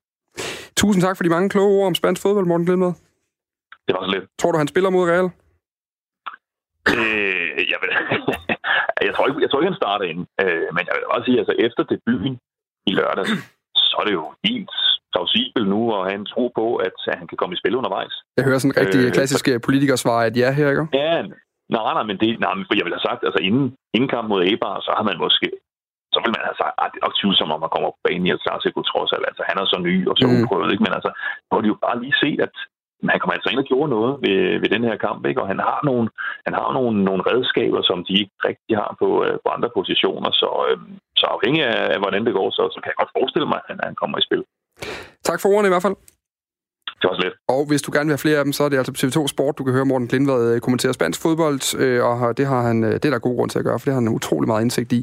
[0.76, 2.92] Tusind tak for de mange kloge ord om spansk fodbold, Morten Glimmed.
[3.86, 4.26] Det var så lidt.
[4.40, 5.28] Tror du, han spiller mod Real?
[6.94, 7.90] Øh, jeg, ved,
[9.08, 10.22] jeg, tror ikke, jeg tror ikke, han starter ind.
[10.42, 12.34] Øh, men jeg vil også sige, at altså, efter debuten
[12.90, 13.26] i lørdag,
[13.88, 14.74] så er det jo helt
[15.12, 18.14] plausibel nu at have en tro på, at han kan komme i spil undervejs.
[18.36, 20.86] Jeg hører sådan en rigtig øh, klassisk øh, politikersvar, at ja her, ikke?
[21.02, 21.12] Ja,
[21.76, 24.40] nej, nej, men det, nej, men jeg vil have sagt, altså inden, inden kamp mod
[24.52, 25.48] Ebar, så har man måske
[26.16, 26.54] så vil man er
[27.04, 29.26] nok tvivlsomt, om man kommer på banen i El Clasico trods alt.
[29.30, 30.34] Altså, han er så ny og så mm.
[30.34, 30.84] uprøvet, ikke?
[30.86, 31.10] Men altså,
[31.46, 32.54] nu har de jo bare lige set, at
[33.12, 35.42] han kommer altså ind og gjorde noget ved, ved den her kamp, ikke?
[35.42, 36.06] Og han har nogle,
[36.46, 40.30] han har nogle, nogle redskaber, som de ikke rigtig har på, øh, på andre positioner.
[40.42, 40.78] Så, øh,
[41.20, 43.94] så afhængig af, hvordan det går, så, så kan jeg godt forestille mig, at han
[44.00, 44.42] kommer i spil.
[45.28, 45.98] Tak for ordene i hvert fald.
[47.00, 47.34] Det var lidt.
[47.48, 49.26] Og hvis du gerne vil have flere af dem, så er det altså på TV2
[49.26, 49.58] Sport.
[49.58, 52.92] Du kan høre Morten Glindvad øh, kommentere spansk fodbold, øh, og det har han, øh,
[52.92, 54.92] det er der god grund til at gøre, for det har han utrolig meget indsigt
[54.92, 55.00] i.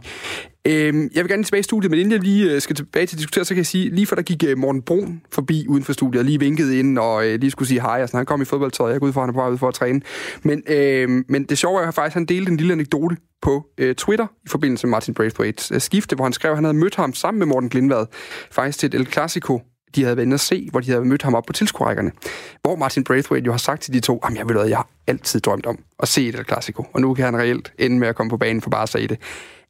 [0.68, 3.16] Øhm, jeg vil gerne tilbage i studiet, men inden jeg lige øh, skal tilbage til
[3.16, 5.84] at diskutere, så kan jeg sige, lige før der gik øh, Morten Brun forbi uden
[5.84, 8.42] for studiet, og lige vinkede ind og øh, lige skulle sige hej, altså han kom
[8.42, 10.02] i fodboldtøjet, jeg går ud for, han er på vej ud for at træne.
[10.44, 13.96] Men, øh, men det sjove er at faktisk, han delte en lille anekdote på øh,
[13.96, 17.14] Twitter i forbindelse med Martin Braithwaite's skifte, hvor han skrev, at han havde mødt ham
[17.14, 18.06] sammen med Morten Glindvad,
[18.52, 19.62] faktisk til et El Clasico
[19.96, 22.12] de havde været inde at se, hvor de havde mødt ham op på tilskuerrækkerne.
[22.62, 25.40] Hvor Martin Braithwaite jo har sagt til de to, at jeg ved jeg har altid
[25.40, 28.16] drømt om at se et El Clasico, og nu kan han reelt ende med at
[28.16, 29.20] komme på banen for bare at se det.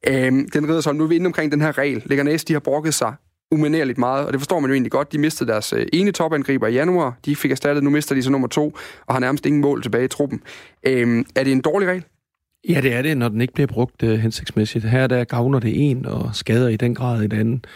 [0.07, 2.03] Øhm, den redder sig, nu er vi inde omkring den her regel.
[2.05, 3.13] Leganes, de har brokket sig
[3.53, 5.11] umanerligt meget, og det forstår man jo egentlig godt.
[5.11, 8.31] De mistede deres øh, ene topangriber i januar, de fik erstattet, nu mister de så
[8.31, 10.41] nummer to, og har nærmest ingen mål tilbage i truppen.
[10.83, 12.03] Øhm, er det en dårlig regel?
[12.69, 14.85] Ja, det er det, når den ikke bliver brugt uh, hensigtsmæssigt.
[14.85, 17.67] Her der gavner det en, og skader i den grad et andet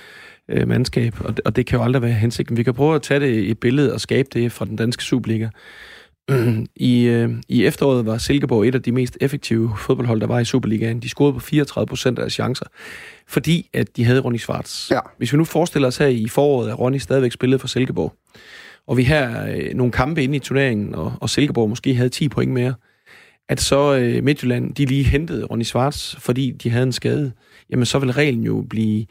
[0.56, 2.58] uh, mandskab, og, og det kan jo aldrig være hensigten.
[2.58, 5.04] Vi kan prøve at tage det i et billede og skabe det fra den danske
[5.04, 5.50] Superliga.
[6.76, 10.46] I, uh, I efteråret var Silkeborg et af de mest effektive fodboldhold, der var i
[10.46, 11.00] Superligaen.
[11.00, 12.66] De scorede på 34 procent af deres chancer,
[13.28, 14.92] fordi at de havde Ronny Svarts.
[14.92, 15.00] Ja.
[15.18, 18.14] Hvis vi nu forestiller os her i foråret, at Ronny stadigvæk spillede for Silkeborg,
[18.88, 22.30] og vi her øh, nogle kampe inde i turneringen, og, og Silkeborg måske havde 10
[22.30, 22.74] point mere,
[23.50, 27.32] at så øh, Midtjylland, de lige hentede Ronny Svarts, fordi de havde en skade,
[27.70, 29.06] jamen så vil reglen jo blive,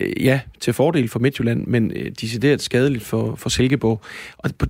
[0.00, 4.00] øh, ja, til fordel for Midtjylland, men øh, decideret skadeligt for, for Silkeborg.
[4.38, 4.66] Og på,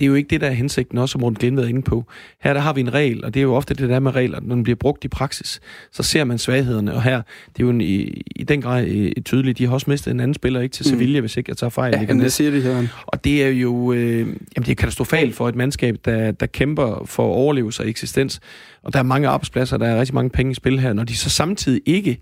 [0.00, 2.04] det er jo ikke det, der er hensigten, også som Morten Glinde inde på.
[2.42, 4.40] Her der har vi en regel, og det er jo ofte det der med regler,
[4.42, 5.60] når den bliver brugt i praksis,
[5.92, 7.22] så ser man svaghederne, og her,
[7.56, 10.20] det er jo en, i, i den grad et tydeligt, de har også mistet en
[10.20, 11.22] anden spiller, ikke til Sevilla, mm.
[11.22, 11.94] hvis ikke jeg tager fejl.
[12.08, 12.86] Ja, det siger det her.
[13.06, 17.02] Og det er jo øh, jamen det er katastrofalt for et mandskab, der, der kæmper
[17.06, 18.40] for overlevelse og eksistens,
[18.82, 21.16] og der er mange arbejdspladser, der er rigtig mange penge i spil her, når de
[21.16, 22.20] så samtidig ikke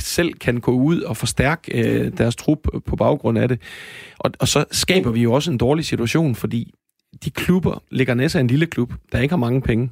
[0.00, 3.60] selv kan gå ud og forstærke øh, deres trup på baggrund af det.
[4.18, 6.74] Og, og så skaber vi jo også en dårlig situation, fordi
[7.24, 9.90] de klubber, ligger næsten en lille klub, der ikke har mange penge.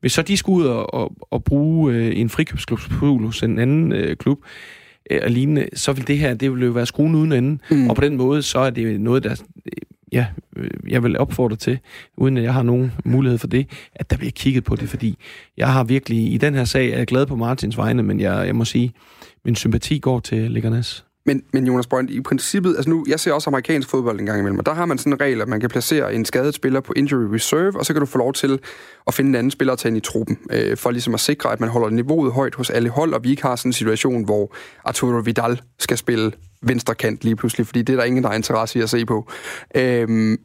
[0.00, 3.92] Hvis så de skulle ud og, og, og bruge øh, en frikøbsklubspool hos en anden
[3.92, 4.38] øh, klub,
[5.10, 7.58] øh, og lignende, så vil det her, det vil jo være skruen uden ende.
[7.70, 7.90] Mm.
[7.90, 9.42] Og på den måde, så er det noget, der,
[10.12, 11.78] ja, øh, jeg vil opfordre til,
[12.16, 15.18] uden at jeg har nogen mulighed for det, at der bliver kigget på det, fordi
[15.56, 18.46] jeg har virkelig, i den her sag, er jeg glad på Martins vegne, men jeg,
[18.46, 18.92] jeg må sige,
[19.44, 21.04] min sympati går til Liggernes.
[21.30, 24.38] Men, men Jonas Brønd, i princippet, altså nu, jeg ser også amerikansk fodbold en gang
[24.38, 26.80] imellem, og der har man sådan en regel, at man kan placere en skadet spiller
[26.80, 28.58] på injury reserve, og så kan du få lov til
[29.06, 31.52] at finde en anden spiller at tage ind i truppen, øh, for ligesom at sikre,
[31.52, 34.24] at man holder niveauet højt hos alle hold, og vi ikke har sådan en situation,
[34.24, 34.54] hvor
[34.84, 38.34] Arturo Vidal skal spille venstre kant lige pludselig, fordi det er der ingen, der er
[38.34, 39.30] interesse i at se på.
[39.76, 40.38] Øh,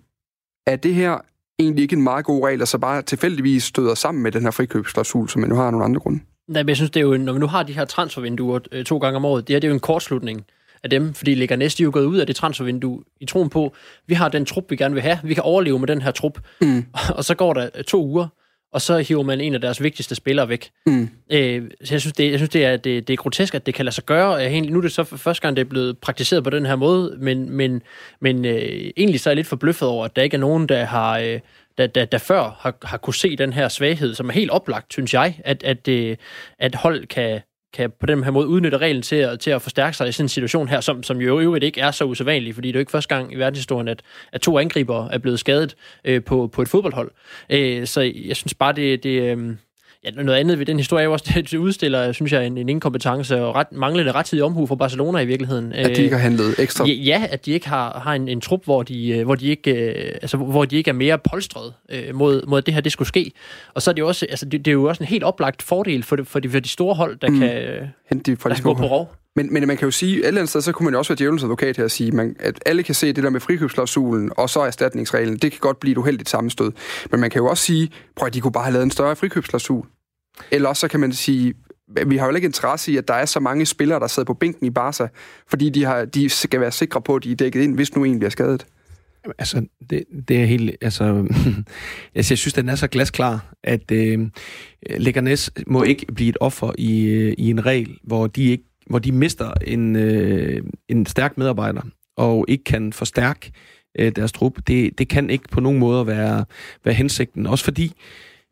[0.67, 1.17] er det her
[1.59, 4.51] egentlig ikke en meget god regel, der så bare tilfældigvis støder sammen med den her
[4.51, 6.19] frikøbsklausul, som man nu har nogle andre grunde?
[6.47, 8.85] Nej, men jeg synes, det er jo, når vi nu har de her transfervinduer øh,
[8.85, 10.45] to gange om året, det her det er jo en kortslutning
[10.85, 13.75] af dem, fordi ligger næste jo gået ud af det transfervindue i troen på,
[14.07, 16.39] vi har den trup, vi gerne vil have, vi kan overleve med den her trup,
[16.61, 16.85] mm.
[17.17, 18.27] og så går der to uger,
[18.73, 20.69] og så hiver man en af deres vigtigste spillere væk.
[20.85, 21.09] Mm.
[21.31, 23.73] Øh, så jeg synes, det, jeg synes det, er, det, det er grotesk, at det
[23.73, 24.33] kan lade sig gøre.
[24.33, 26.75] Jeg, nu er det så for første gang, det er blevet praktiseret på den her
[26.75, 27.81] måde, men, men,
[28.21, 30.85] men øh, egentlig så er jeg lidt forbløffet over, at der ikke er nogen, der
[30.85, 31.19] har...
[31.19, 31.39] Øh,
[31.77, 34.93] der, der, der før har, har kunne se den her svaghed, som er helt oplagt,
[34.93, 36.17] synes jeg, at, at, øh,
[36.59, 37.41] at hold kan,
[37.75, 40.25] kan på den her måde udnytte reglen til at, til at forstærke sig i sådan
[40.25, 42.79] en situation her, som, som jo i øvrigt ikke er så usædvanlig, fordi det er
[42.79, 44.01] jo ikke første gang i verdenshistorien, at,
[44.31, 47.11] at to angriber er blevet skadet øh, på, på et fodboldhold.
[47.49, 49.55] Øh, så jeg synes bare, det, det, øh,
[50.05, 52.69] Ja, noget andet ved den historie er jo også, det udstiller, synes jeg, en, en
[52.69, 55.73] inkompetence og ret, manglende rettidig omhu for Barcelona i virkeligheden.
[55.73, 56.85] At de ikke har handlet ekstra?
[56.85, 59.47] Ja, ja at de ikke har, har en, en trup, hvor de, øh, hvor, de
[59.47, 62.91] ikke, øh, altså, hvor de ikke er mere polstret øh, mod, mod, det her det
[62.91, 63.31] skulle ske.
[63.73, 65.61] Og så er det jo også, altså, det, det er jo også en helt oplagt
[65.63, 67.39] fordel for, det, for, de, for de store hold, der mm.
[67.39, 67.51] kan
[68.09, 69.15] Hente de fra de gå på rov.
[69.35, 71.43] Men, men man kan jo sige, et sted, så kunne man jo også være djævelens
[71.43, 74.59] advokat her og sige, man, at alle kan se det der med frikøbsklausulen og så
[74.59, 76.71] erstatningsreglen, det kan godt blive et uheldigt sammenstød.
[77.11, 79.15] Men man kan jo også sige, prøv at de kunne bare have lavet en større
[79.15, 79.85] frikøbsklausul.
[80.51, 81.53] Eller så kan man sige,
[82.07, 84.33] vi har jo ikke interesse i, at der er så mange spillere, der sidder på
[84.33, 85.07] bænken i Barca,
[85.47, 88.03] fordi de, har, de skal være sikre på, at de er dækket ind, hvis nu
[88.03, 88.65] en bliver skadet.
[89.37, 90.75] Altså, det, det er helt...
[90.81, 91.03] Altså,
[92.15, 94.27] altså, jeg synes, den er så glasklar, at øh,
[94.89, 98.99] Leganes må ikke blive et offer i, øh, i en regel, hvor de, ikke, hvor
[98.99, 101.81] de mister en, øh, en stærk medarbejder,
[102.17, 103.51] og ikke kan forstærke
[103.99, 104.57] øh, deres trup.
[104.67, 106.45] Det, det kan ikke på nogen måde være,
[106.85, 107.47] være hensigten.
[107.47, 107.93] Også fordi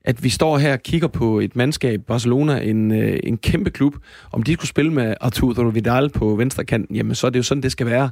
[0.06, 3.96] at vi står her og kigger på et mandskab, Barcelona, en, øh, en kæmpe klub.
[4.32, 7.44] Om de skulle spille med Arturo Vidal på venstre kant, jamen så er det jo
[7.44, 8.10] sådan, det skal være.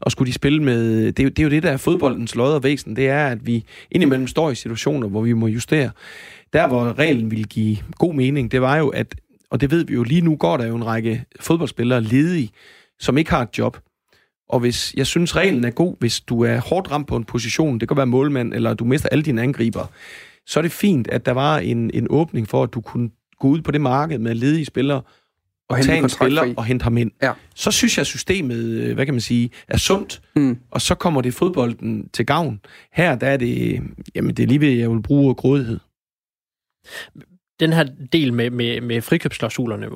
[0.00, 1.12] Og skulle de spille med...
[1.12, 2.96] Det er, det er jo det, der er fodboldens lod og væsen.
[2.96, 5.90] Det er, at vi indimellem står i situationer, hvor vi må justere.
[6.52, 9.14] Der, hvor reglen ville give god mening, det var jo, at...
[9.50, 12.50] Og det ved vi jo, lige nu går der jo en række fodboldspillere ledige,
[13.00, 13.78] som ikke har et job.
[14.48, 17.80] Og hvis jeg synes, reglen er god, hvis du er hårdt ramt på en position,
[17.80, 19.86] det kan være målmand, eller du mister alle dine angriber,
[20.46, 23.48] så er det fint, at der var en, en åbning for, at du kunne gå
[23.48, 25.02] ud på det marked med ledige spillere,
[25.68, 27.10] og, og tage en spiller og hente ham ind.
[27.22, 27.32] Ja.
[27.54, 30.58] Så synes jeg, at systemet, øh, hvad kan man sige, er sundt, mm.
[30.70, 32.60] og så kommer det fodbolden til gavn.
[32.92, 33.82] Her, der er det,
[34.14, 35.78] jamen det er lige ved, at jeg vil bruge grådighed.
[37.60, 39.86] Den her del med, med, med frikøbsklausulerne,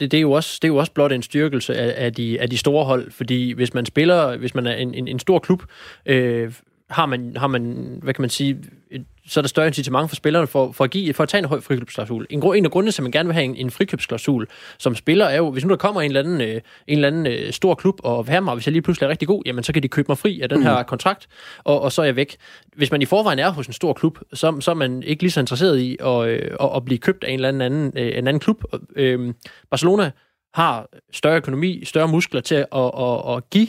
[0.00, 2.40] det, det, er jo også, det er jo også blot en styrkelse af, af, de,
[2.40, 5.38] af de store hold, fordi hvis man spiller, hvis man er en, en, en stor
[5.38, 5.62] klub,
[6.06, 6.52] øh,
[6.90, 8.58] har man, har man, hvad kan man sige,
[8.90, 11.38] et, så er der større incitament for spillerne for, for, at, give, for at tage
[11.38, 12.26] en høj frikøbsklausul.
[12.30, 14.46] En, en af grundene til, at man gerne vil have en, en frikøbsklausul
[14.78, 17.26] som spiller, er jo, hvis nu der kommer en eller anden, øh, en eller anden
[17.26, 19.72] øh, stor klub og vil mig, hvis jeg lige pludselig er rigtig god, jamen så
[19.72, 20.84] kan de købe mig fri af den her mm.
[20.84, 21.26] kontrakt,
[21.64, 22.36] og, og så er jeg væk.
[22.76, 25.30] Hvis man i forvejen er hos en stor klub, så, så er man ikke lige
[25.30, 28.28] så interesseret i at, øh, at, at blive købt af en eller anden, øh, en
[28.28, 28.64] anden klub.
[28.96, 29.34] Øh,
[29.70, 30.10] Barcelona
[30.54, 33.68] har større økonomi, større muskler til at, at, at, at give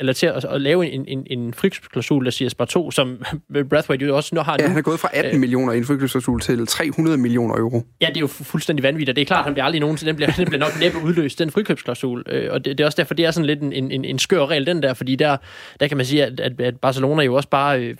[0.00, 3.22] eller til at, at lave en, en, en friksklausul, der siger Spar 2, som
[3.70, 4.68] Brathwaite jo også nu har Ja, nu.
[4.68, 7.82] han er gået fra 18 øh, millioner i en friksklausul til 300 millioner euro.
[8.00, 10.08] Ja, det er jo fuldstændig vanvittigt, og det er klart, at han bliver aldrig nogensinde,
[10.08, 12.24] den bliver, den bliver nok næppe udløst, den frikøbsklausul.
[12.28, 14.46] Øh, og det, det, er også derfor, det er sådan lidt en, en, en skør
[14.46, 15.36] regel, den der, fordi der,
[15.80, 17.96] der kan man sige, at, at, at Barcelona jo også bare, øh,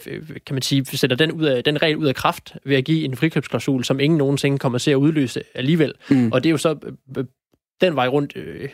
[0.46, 3.05] kan man sige, sætter den, ud af, den regel ud af kraft ved at give
[3.05, 5.92] en frikøbsklausul, som ingen nogensinde kommer til at udløse alligevel.
[6.11, 6.32] Mm.
[6.32, 6.76] Og det er jo så
[7.18, 7.24] øh,
[7.80, 8.68] den vej rundt øh,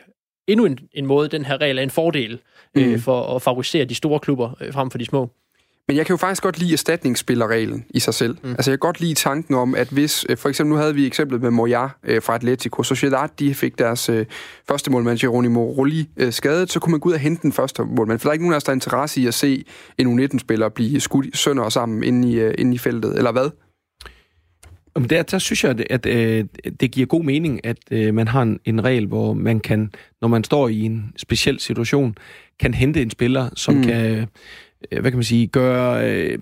[0.47, 2.39] endnu en, en måde, den her regel er en fordel
[2.75, 3.01] øh, mm.
[3.01, 5.31] for at favorisere de store klubber øh, frem for de små.
[5.89, 8.37] Men jeg kan jo faktisk godt lide erstatningsspillerreglen i sig selv.
[8.43, 8.51] Mm.
[8.51, 11.07] Altså jeg kan godt lide tanken om, at hvis, øh, for eksempel nu havde vi
[11.07, 14.27] eksemplet med Moya øh, fra Atletico, Sociedad de fik deres øh,
[14.69, 17.83] første målmand, Geronimo Rulli, øh, skadet, så kunne man gå ud og hente den første
[17.85, 18.19] målmand.
[18.19, 19.65] For der er ikke nogen af os, der er interesse i at se
[19.99, 23.51] en U19-spiller blive skudt sønder og sammen inde i, øh, inde i feltet, eller hvad?
[24.97, 26.45] Jamen der, der synes jeg, at, at øh,
[26.81, 30.29] det giver god mening, at øh, man har en, en regel, hvor man kan, når
[30.29, 32.15] man står i en speciel situation,
[32.61, 33.83] kan hente en spiller, som mm.
[33.83, 34.27] kan
[34.93, 36.39] øh, hvad kan man sige, gøre, øh,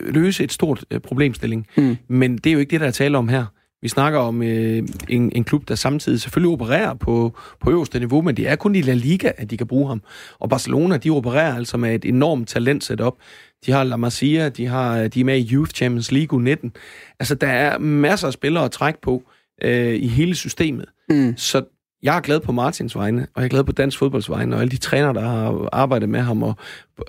[0.00, 1.66] løse et stort øh, problemstilling.
[1.76, 1.96] Mm.
[2.08, 3.46] Men det er jo ikke det, der er tale om her.
[3.82, 8.22] Vi snakker om øh, en, en klub, der samtidig selvfølgelig opererer på, på øverste niveau,
[8.22, 10.02] men det er kun i La Liga, at de kan bruge ham.
[10.38, 13.14] Og Barcelona, de opererer altså med et enormt talent setup.
[13.66, 16.70] De har La Masia, de, har, de er med i Youth Champions League U19.
[17.20, 19.22] Altså, der er masser af spillere at trække på
[19.62, 20.86] øh, i hele systemet.
[21.08, 21.34] Mm.
[21.36, 21.64] Så
[22.02, 24.60] jeg er glad på Martins vegne, og jeg er glad på dansk fodbolds vegne, og
[24.60, 26.54] alle de trænere, der har arbejdet med ham, og,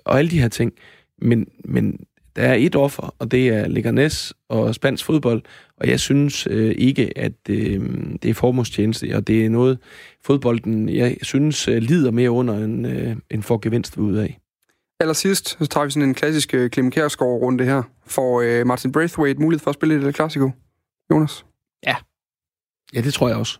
[0.05, 0.73] og alle de her ting.
[1.21, 1.99] Men, men
[2.35, 5.41] der er et offer, og det er Leganes og spansk fodbold,
[5.77, 7.81] og jeg synes øh, ikke, at øh,
[8.21, 9.79] det er formålstjeneste, og det er noget,
[10.25, 14.39] fodbolden, jeg synes, øh, lider mere under, end, øh, end får gevinst ud af.
[14.99, 17.83] Aller sidst, så tager vi sådan en klassisk øh, Clem runde her.
[18.05, 20.51] For øh, Martin Braithwaite mulighed for at spille i det klassiko?
[21.11, 21.45] Jonas?
[21.85, 21.95] Ja.
[22.93, 23.59] Ja, det tror jeg også.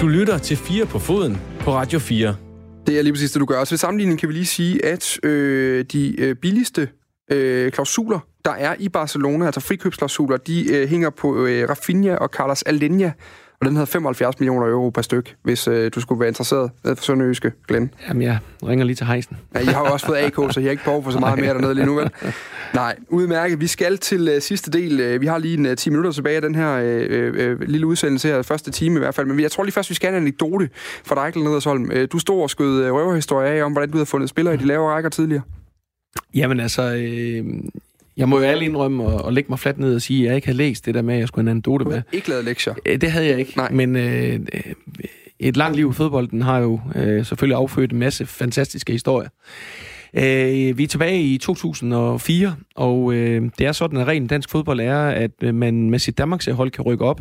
[0.00, 2.47] Du lytter til 4 på foden på Radio 4.
[2.88, 3.60] Det er lige præcis det, du gør.
[3.60, 6.88] Og til sammenligning kan vi lige sige, at øh, de øh, billigste
[7.30, 12.28] øh, klausuler, der er i Barcelona, altså frikøbsklausuler, de øh, hænger på øh, Rafinha og
[12.28, 13.12] Carlos Alenia,
[13.60, 17.04] og den havde 75 millioner euro per styk, hvis øh, du skulle være interesseret for
[17.04, 17.90] Sønderjyske, Glenn.
[18.08, 19.36] Jamen, jeg ringer lige til hejsen.
[19.54, 21.38] Ja, jeg har jo også fået AK, så jeg har ikke behov for så meget
[21.38, 22.10] mere dernede lige nu, vel?
[22.74, 23.60] Nej, udmærket.
[23.60, 25.00] Vi skal til øh, sidste del.
[25.00, 27.60] Øh, vi har lige en øh, 10 minutter tilbage af den her øh, øh, øh,
[27.60, 29.26] lille udsendelse her, første time i hvert fald.
[29.26, 30.68] Men jeg tror lige først, vi skal have en anekdote
[31.04, 31.90] fra dig, Glenn Nedersholm.
[31.92, 34.56] Øh, du stod og skød øh, røverhistorie af om, hvordan du havde fundet spillere i
[34.56, 35.42] de lavere rækker tidligere.
[36.34, 37.44] Jamen altså, øh,
[38.18, 40.36] jeg må jo alle indrømme og, og lægge mig fladt ned og sige, at jeg
[40.36, 42.02] ikke havde læst det der med, at jeg skulle have en anekdote med.
[42.12, 42.74] Ikke lavet lektier?
[42.86, 43.52] Øh, det havde jeg ikke.
[43.56, 43.70] Nej.
[43.70, 44.40] Men øh,
[45.38, 49.28] et langt liv i fodbolden har jo øh, selvfølgelig affødt en masse fantastiske historier.
[50.14, 54.80] Øh, vi er tilbage i 2004, og øh, det er sådan, at ren dansk fodbold
[54.80, 57.20] er, at øh, man med sit Danmarks hold kan rykke op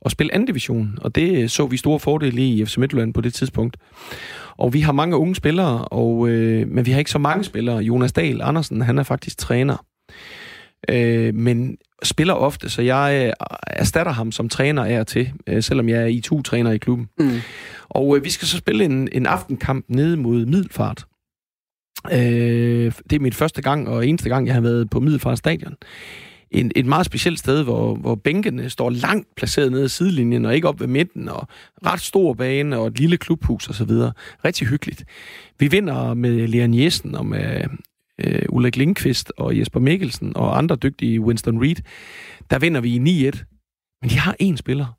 [0.00, 3.34] og spille anden division, og det så vi store fordele i FC Midtjylland på det
[3.34, 3.76] tidspunkt.
[4.56, 7.78] Og vi har mange unge spillere, og, øh, men vi har ikke så mange spillere.
[7.78, 9.84] Jonas Dahl Andersen, han er faktisk træner.
[10.90, 15.62] Øh, men spiller ofte, så jeg øh, erstatter ham som træner af og til, øh,
[15.62, 17.08] selvom jeg er I2-træner i klubben.
[17.18, 17.40] Mm.
[17.88, 21.06] Og øh, vi skal så spille en, en aftenkamp nede mod Middelfart.
[22.12, 25.74] Øh, det er min første gang og eneste gang, jeg har været på Middelfart Stadion.
[26.50, 30.54] En, et meget specielt sted, hvor, hvor bænkene står langt placeret nede ad sidelinjen og
[30.54, 31.48] ikke op ved midten, og
[31.86, 33.90] ret stor bane og et lille klubhus osv.
[34.44, 35.04] Rigtig hyggeligt.
[35.58, 37.64] Vi vinder med Leon Jessen og med
[38.18, 41.76] øh, Ulrik Lindqvist og Jesper Mikkelsen og andre dygtige Winston Reed.
[42.50, 43.44] Der vinder vi i 9-1.
[44.02, 44.98] Men de har én spiller,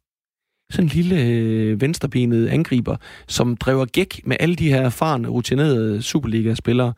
[0.72, 2.95] sådan en lille øh, venstrebenet angriber,
[3.28, 6.93] som driver gæk med alle de her erfarne, rutinerede Superliga-spillere.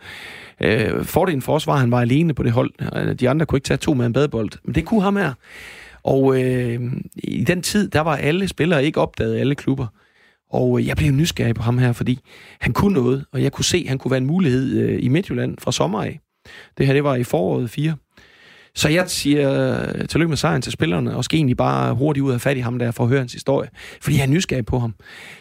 [0.62, 2.72] Øh, fordelen for os var, at han var alene på det hold.
[2.96, 5.34] Øh, de andre kunne ikke tage to med en badbold, men det kunne ham her.
[6.04, 6.82] Og øh,
[7.16, 9.88] i den tid, der var alle spillere ikke opdaget alle klubber.
[10.52, 12.20] Og øh, jeg blev nysgerrig på ham her, fordi
[12.60, 15.08] han kunne noget, og jeg kunne se, at han kunne være en mulighed øh, i
[15.08, 16.20] Midtjylland fra sommer af.
[16.78, 17.96] Det her, det var i foråret 4.
[18.76, 22.32] Så jeg siger øh, tillykke med sejren til spillerne, og skal egentlig bare hurtigt ud
[22.32, 23.70] af fat i ham der for at høre hans historie.
[24.02, 24.94] Fordi jeg er nysgerrig på ham.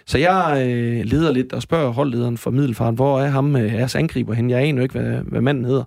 [0.06, 3.94] Så jeg øh, leder lidt og spørger holdlederen for Middelfart, hvor er ham øh, jeres
[3.94, 4.50] angriber hen?
[4.50, 5.84] Jeg aner jo ikke, hvad, hvad manden hedder.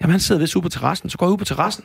[0.00, 1.10] Jamen han sidder vist ude på terrassen.
[1.10, 1.84] Så går jeg ud på terrassen.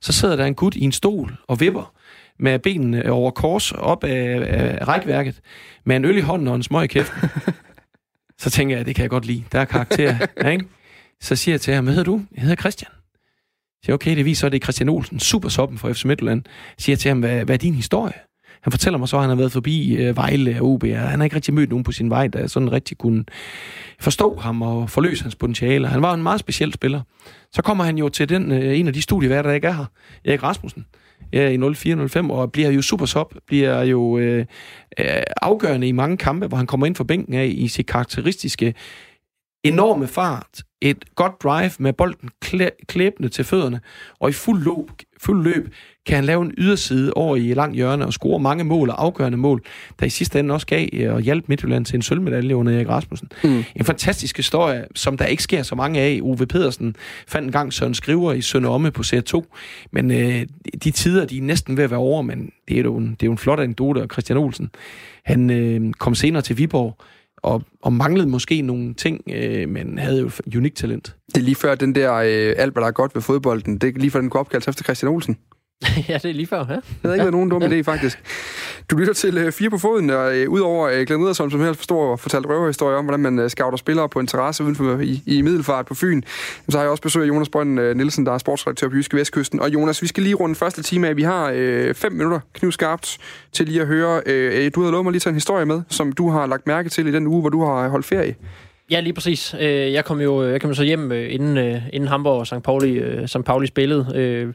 [0.00, 1.92] Så sidder der en gut i en stol og vipper
[2.40, 5.40] med benene over kors op af, af rækværket,
[5.84, 7.28] med en øl i hånden og en smøg i kæften.
[8.42, 9.44] så tænker jeg, det kan jeg godt lide.
[9.52, 10.16] Der er karakter.
[10.42, 10.64] ja, ikke?
[11.20, 12.22] Så siger jeg til ham, hvad hedder du?
[12.34, 12.90] Jeg hedder Christian.
[12.92, 16.42] Jeg siger, okay, det viser, at det er Christian Olsen, super soppen fra FC Midtjylland.
[16.46, 18.12] Jeg siger til ham, hvad, hvad er din historie?
[18.62, 21.20] Han fortæller mig så, at han har været forbi øh, Vejle og OB, og han
[21.20, 23.24] har ikke rigtig mødt nogen på sin vej, der sådan rigtig kunne
[24.00, 25.88] forstå ham og forløse hans potentiale.
[25.88, 27.00] Han var en meget speciel spiller.
[27.52, 29.84] Så kommer han jo til den, øh, en af de studieværter, der ikke er her,
[30.24, 30.86] Erik Rasmussen,
[31.32, 34.46] ja, i 04-05, og bliver jo super sop, bliver jo øh,
[34.98, 38.74] øh, afgørende i mange kampe, hvor han kommer ind for bænken af i sit karakteristiske
[39.64, 43.80] enorme fart, et godt drive med bolden klæ- klæbende til fødderne,
[44.20, 45.74] og i fuld løb, fuld løb
[46.06, 49.38] kan han lave en yderside over i lang hjørne og score mange mål og afgørende
[49.38, 49.62] mål,
[50.00, 52.88] der i sidste ende også gav øh, og hjalp Midtjylland til en sølvmedalje under Erik
[52.88, 53.28] Rasmussen.
[53.44, 53.64] Mm.
[53.76, 56.20] En fantastisk historie, som der ikke sker så mange af.
[56.22, 59.42] Ove Pedersen fandt en gang Søren Skriver i Sønder Omme på C2,
[59.90, 60.46] men øh,
[60.84, 63.22] de tider, de er næsten ved at være over, men det er jo en, det
[63.22, 64.70] er jo en flot anekdote, og Christian Olsen,
[65.24, 66.98] han øh, kom senere til Viborg,
[67.42, 71.16] og, og manglede måske nogle ting, øh, men havde jo unik talent.
[71.26, 73.96] Det er lige før den der, øh, alt hvad der er godt ved fodbolden, det
[73.96, 75.38] er lige før den kunne opkaldes efter Christian Olsen.
[76.08, 76.74] ja, det er lige før, ja.
[76.74, 78.18] Det havde ikke været nogen dum idé, faktisk.
[78.90, 81.78] Du lytter til uh, Fire på Foden, og uh, udover uh, Glenn Edersholm, som helst
[81.78, 85.22] forstår og fortalte røverhistorier om, hvordan man uh, scouter spillere på interesse uden for, i,
[85.26, 86.22] i Middelfart på Fyn,
[86.68, 89.16] så har jeg også besøg af Jonas Brønd uh, Nielsen, der er sportsredaktør på Jyske
[89.16, 89.60] Vestkysten.
[89.60, 91.16] Og Jonas, vi skal lige runde første time af.
[91.16, 93.18] Vi har uh, fem minutter knivskarpt
[93.52, 94.16] til lige at høre.
[94.16, 96.88] Uh, du havde lovet mig lige til en historie med, som du har lagt mærke
[96.88, 98.34] til i den uge, hvor du har holdt ferie.
[98.90, 99.54] Ja, lige præcis.
[99.60, 102.62] Jeg kom jo jeg kom så hjem inden, inden Hamburg og St.
[102.64, 103.44] Pauli, St.
[103.44, 104.54] Pauli spillede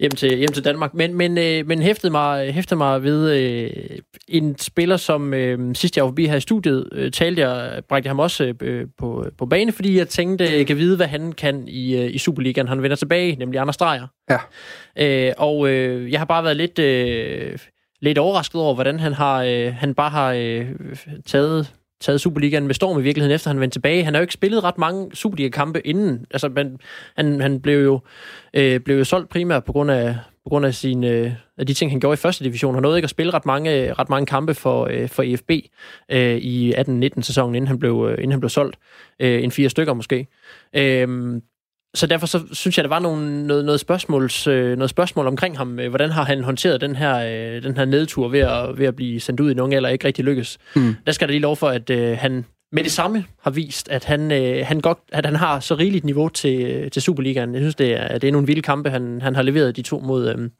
[0.00, 0.94] hjem til, hjem til Danmark.
[0.94, 3.70] Men, men, øh, men hæftede, mig, hæftede mig ved øh,
[4.28, 8.08] en spiller, som øh, sidst jeg var forbi her i studiet, øh, talte jeg, bragte
[8.08, 11.68] ham også øh, på, på bane, fordi jeg tænkte, jeg kan vide, hvad han kan
[11.68, 12.68] i, øh, i Superligaen.
[12.68, 14.06] Han vender tilbage, nemlig Anders Dreyer.
[14.30, 14.38] Ja.
[14.98, 17.58] Øh, og øh, jeg har bare været lidt, øh,
[18.00, 20.66] lidt overrasket over, hvordan han, har, øh, han bare har øh,
[21.26, 21.72] taget
[22.04, 24.04] taget Superligaen med storm i virkeligheden, efter han vendte tilbage.
[24.04, 26.26] Han har jo ikke spillet ret mange Superliga-kampe inden.
[26.30, 26.78] Altså, man,
[27.16, 28.00] han, han blev, jo,
[28.54, 31.74] øh, blev jo solgt primært på grund af, på grund af, sin, øh, af de
[31.74, 32.74] ting, han gjorde i første division.
[32.74, 35.50] Han nåede ikke at spille ret mange, øh, ret mange kampe for, øh, for EFB
[36.10, 38.76] øh, i 18-19 sæsonen, inden han blev, øh, inden han blev solgt.
[39.20, 40.26] Øh, en fire stykker måske.
[40.76, 41.40] Øh,
[41.94, 45.58] så derfor så synes jeg, der var nogle, noget, noget, spørgsmåls, øh, noget spørgsmål omkring
[45.58, 45.78] ham.
[45.78, 48.96] Øh, hvordan har han håndteret den her, øh, den her nedtur ved at, ved at
[48.96, 50.58] blive sendt ud i nogen eller ikke rigtig lykkes?
[50.76, 50.94] Mm.
[51.06, 54.04] Der skal der lige lov for, at øh, han med det samme har vist, at
[54.04, 57.54] han, øh, han, godt, at han har så rigeligt niveau til, til Superligaen.
[57.54, 59.98] Jeg synes, det er, det er nogle vilde kampe, han, han har leveret de to
[59.98, 60.50] mod, øh,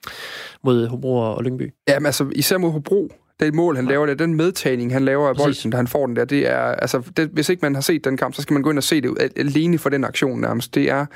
[0.64, 1.72] mod Hobro og Lyngby.
[1.88, 3.08] Jamen altså, især mod Hobro,
[3.40, 3.90] det mål, han ja.
[3.90, 6.58] laver, det den medtagning, han laver af bolden, da han får den der, det er,
[6.58, 8.84] altså, det, hvis ikke man har set den kamp, så skal man gå ind og
[8.84, 10.74] se det alene for den aktion nærmest.
[10.74, 11.06] Det er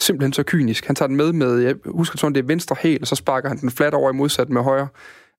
[0.00, 0.86] simpelthen så kynisk.
[0.86, 3.48] Han tager den med med, jeg husker sådan, det er venstre hæl, og så sparker
[3.48, 4.88] han den flat over i modsat med højre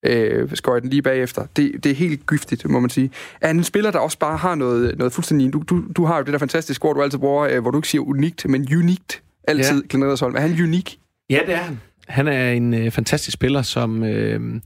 [0.05, 1.45] øh, skøjer den lige bagefter.
[1.55, 3.11] Det, det er helt giftigt, må man sige.
[3.41, 5.53] Er en spiller, der også bare har noget, noget fuldstændig...
[5.53, 7.77] Du, du, du har jo det der fantastiske ord, du altid bruger, øh, hvor du
[7.77, 9.87] ikke siger unikt, men unikt altid, ja.
[9.89, 10.35] Glenn Edersholm.
[10.35, 10.99] Er han unik?
[11.29, 11.79] Ja, det er han.
[12.07, 14.61] Han er en øh, fantastisk spiller, som, øh,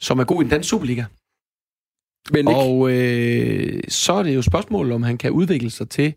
[0.00, 1.04] som er god i den danske Superliga.
[2.32, 2.60] Men ikke.
[2.60, 6.14] Og øh, så er det jo spørgsmål, om han kan udvikle sig til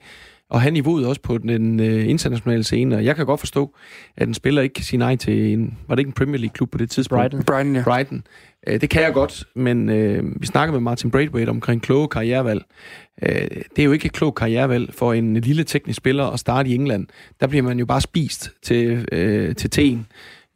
[0.54, 2.96] at have niveauet også på den øh, internationale scene.
[2.96, 3.76] Og jeg kan godt forstå,
[4.18, 5.78] at en spiller ikke kan sige nej til en...
[5.88, 7.22] Var det ikke en Premier League-klub på det tidspunkt?
[7.22, 7.44] Brighton.
[7.44, 7.84] Brighton, ja.
[7.84, 8.24] Brighton.
[8.68, 12.64] Øh, det kan jeg godt, men øh, vi snakker med Martin Braithwaite omkring kloge karrierevalg.
[13.22, 13.32] Øh,
[13.76, 16.76] det er jo ikke et klogt karrierevalg for en lille teknisk spiller at starte i
[16.76, 17.08] England.
[17.40, 20.08] Der bliver man jo bare spist til, øh, til teen.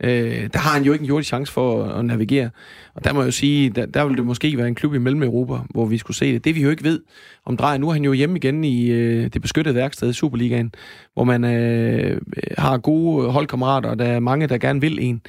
[0.04, 2.50] Øh, der har han jo ikke en jordig chance for at, at navigere.
[2.96, 4.98] Og der må jeg jo sige, der, der vil det måske være en klub i
[4.98, 6.46] Mellem-Europa, hvor vi skulle se det.
[6.46, 7.02] Det vi jo ikke ved
[7.46, 7.78] om Drejer.
[7.78, 10.74] Nu er han jo hjemme igen i øh, det beskyttede værksted i Superligaen,
[11.14, 12.22] hvor man øh,
[12.58, 15.22] har gode holdkammerater, og der er mange, der gerne vil en.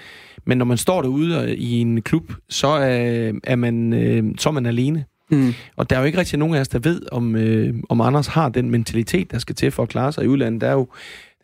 [0.44, 4.52] Men når man står derude i en klub, så er, er, man, øh, så er
[4.52, 5.04] man alene.
[5.30, 5.54] Mm.
[5.76, 8.26] Og der er jo ikke rigtig nogen af os, der ved, om, øh, om Anders
[8.26, 10.60] har den mentalitet, der skal til for at klare sig i udlandet.
[10.60, 10.88] Der er jo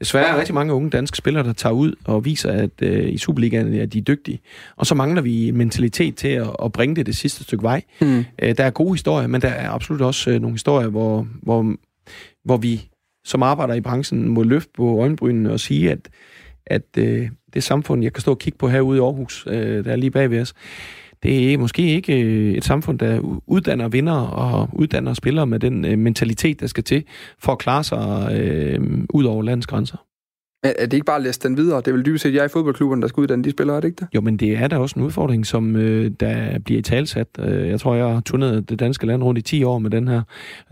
[0.00, 3.18] desværre er rigtig mange unge danske spillere, der tager ud og viser, at øh, i
[3.18, 4.40] Superligaen er de dygtige.
[4.76, 7.82] Og så mangler vi mentalitet til at, at bringe det det sidste stykke vej.
[8.00, 8.24] Mm.
[8.42, 11.74] Øh, der er gode historier, men der er absolut også øh, nogle historier, hvor, hvor,
[12.44, 12.88] hvor vi
[13.24, 16.08] som arbejder i branchen må løfte på øjenbrynene og sige, at,
[16.66, 19.92] at øh, det samfund, jeg kan stå og kigge på herude i Aarhus, øh, der
[19.92, 20.54] er lige bag ved os,
[21.22, 25.84] det er måske ikke øh, et samfund, der uddanner vinder og uddanner spillere med den
[25.84, 27.04] øh, mentalitet, der skal til
[27.38, 28.80] for at klare sig øh,
[29.14, 29.96] ud over landets grænser.
[30.62, 31.76] Er det ikke bare at læse den videre?
[31.76, 33.88] Det er vel dybest set jeg i fodboldklubben, der skal uddanne de spillere, er det
[33.88, 34.08] ikke det?
[34.14, 37.26] Jo, men det er da også en udfordring, som øh, der bliver i talsat.
[37.38, 40.08] Øh, jeg tror, jeg har turnet det danske land rundt i 10 år med den
[40.08, 40.22] her.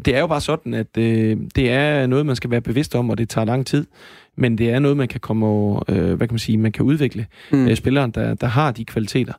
[0.05, 3.11] Det er jo bare sådan, at øh, det er noget, man skal være bevidst om,
[3.11, 3.87] og det tager lang tid.
[4.39, 6.85] Men det er noget, man kan komme over, øh, hvad kan man sige, man kan
[6.85, 7.69] udvikle mm.
[7.69, 9.33] øh, spilleren, der, der har de kvaliteter.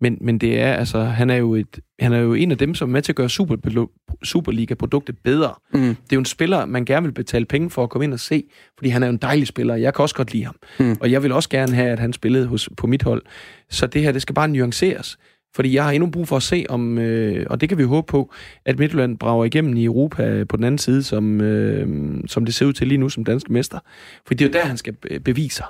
[0.00, 2.74] Men, men det er, altså, han er jo et, han er jo en af dem,
[2.74, 3.86] som er med til at gøre Super,
[4.24, 5.54] Superliga-produktet bedre.
[5.74, 5.80] Mm.
[5.80, 8.20] Det er jo en spiller, man gerne vil betale penge for at komme ind og
[8.20, 8.44] se,
[8.78, 9.74] fordi han er jo en dejlig spiller.
[9.74, 10.56] Jeg kan også godt lide ham.
[10.78, 10.96] Mm.
[11.00, 13.22] Og jeg vil også gerne have, at han spillede hos, på mit hold.
[13.70, 15.18] Så det her, det skal bare nuanceres.
[15.54, 18.06] Fordi jeg har endnu brug for at se, om, øh, og det kan vi håbe
[18.06, 18.32] på,
[18.64, 22.66] at Midtjylland brager igennem i Europa på den anden side, som, øh, som det ser
[22.66, 23.78] ud til lige nu som danske mester.
[24.26, 24.94] For det er jo der, han skal
[25.24, 25.66] bevise sig.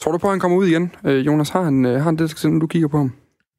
[0.00, 0.92] Tror du på, at han kommer ud igen?
[1.06, 3.12] Øh, Jonas, har han, øh, har han det, når du kigger på ham?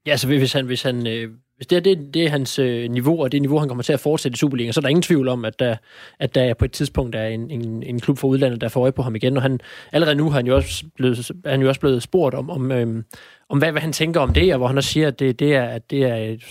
[0.05, 2.89] Ja, så hvis han, hvis han øh, hvis det er, det, det er hans øh,
[2.89, 5.01] niveau, og det niveau, han kommer til at fortsætte i Superligaen, så er der ingen
[5.01, 5.75] tvivl om, at der,
[6.19, 8.91] at der på et tidspunkt er en, en, en klub fra udlandet, der får øje
[8.91, 9.37] på ham igen.
[9.37, 9.59] Og han,
[9.91, 13.03] allerede nu har han jo også blevet, han jo også blevet spurgt om, om, øh,
[13.49, 15.55] om hvad, hvad han tænker om det, og hvor han også siger, at det, det,
[15.55, 16.43] er, at det er et,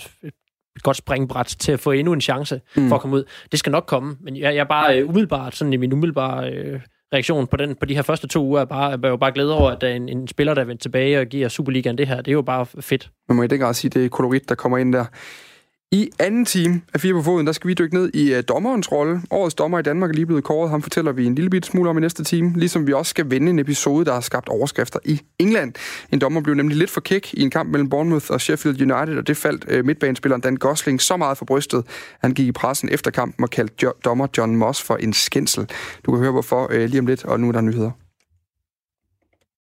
[0.75, 2.89] et godt springbræt til at få endnu en chance mm.
[2.89, 3.23] for at komme ud.
[3.51, 6.51] Det skal nok komme, men jeg, jeg er bare øh, umiddelbart, sådan i min umiddelbare
[6.51, 6.79] øh,
[7.13, 9.57] reaktion på, den, på de her første to uger er, bare, er jo bare glæde
[9.57, 12.07] over, at der er en, en spiller, der er vendt tilbage og giver Superligaen det
[12.07, 12.15] her.
[12.15, 13.09] Det er jo bare fedt.
[13.29, 15.05] Man må i den grad sige, at det er kolorit, der kommer ind der.
[15.91, 18.91] I anden time af Fire på Foden, der skal vi dykke ned i uh, dommerens
[18.91, 19.21] rolle.
[19.31, 20.69] Årets dommer i Danmark er lige blevet kåret.
[20.69, 22.53] Ham fortæller vi en lille bit smule om i næste time.
[22.55, 25.73] Ligesom vi også skal vende en episode, der har skabt overskrifter i England.
[26.11, 29.17] En dommer blev nemlig lidt for kæk i en kamp mellem Bournemouth og Sheffield United,
[29.17, 31.83] og det faldt uh, midtbanespilleren Dan Gosling så meget for brystet,
[32.21, 35.69] han gik i pressen efter kampen og kaldte jo- dommer John Moss for en skændsel.
[36.05, 37.91] Du kan høre hvorfor uh, lige om lidt, og nu er der nyheder.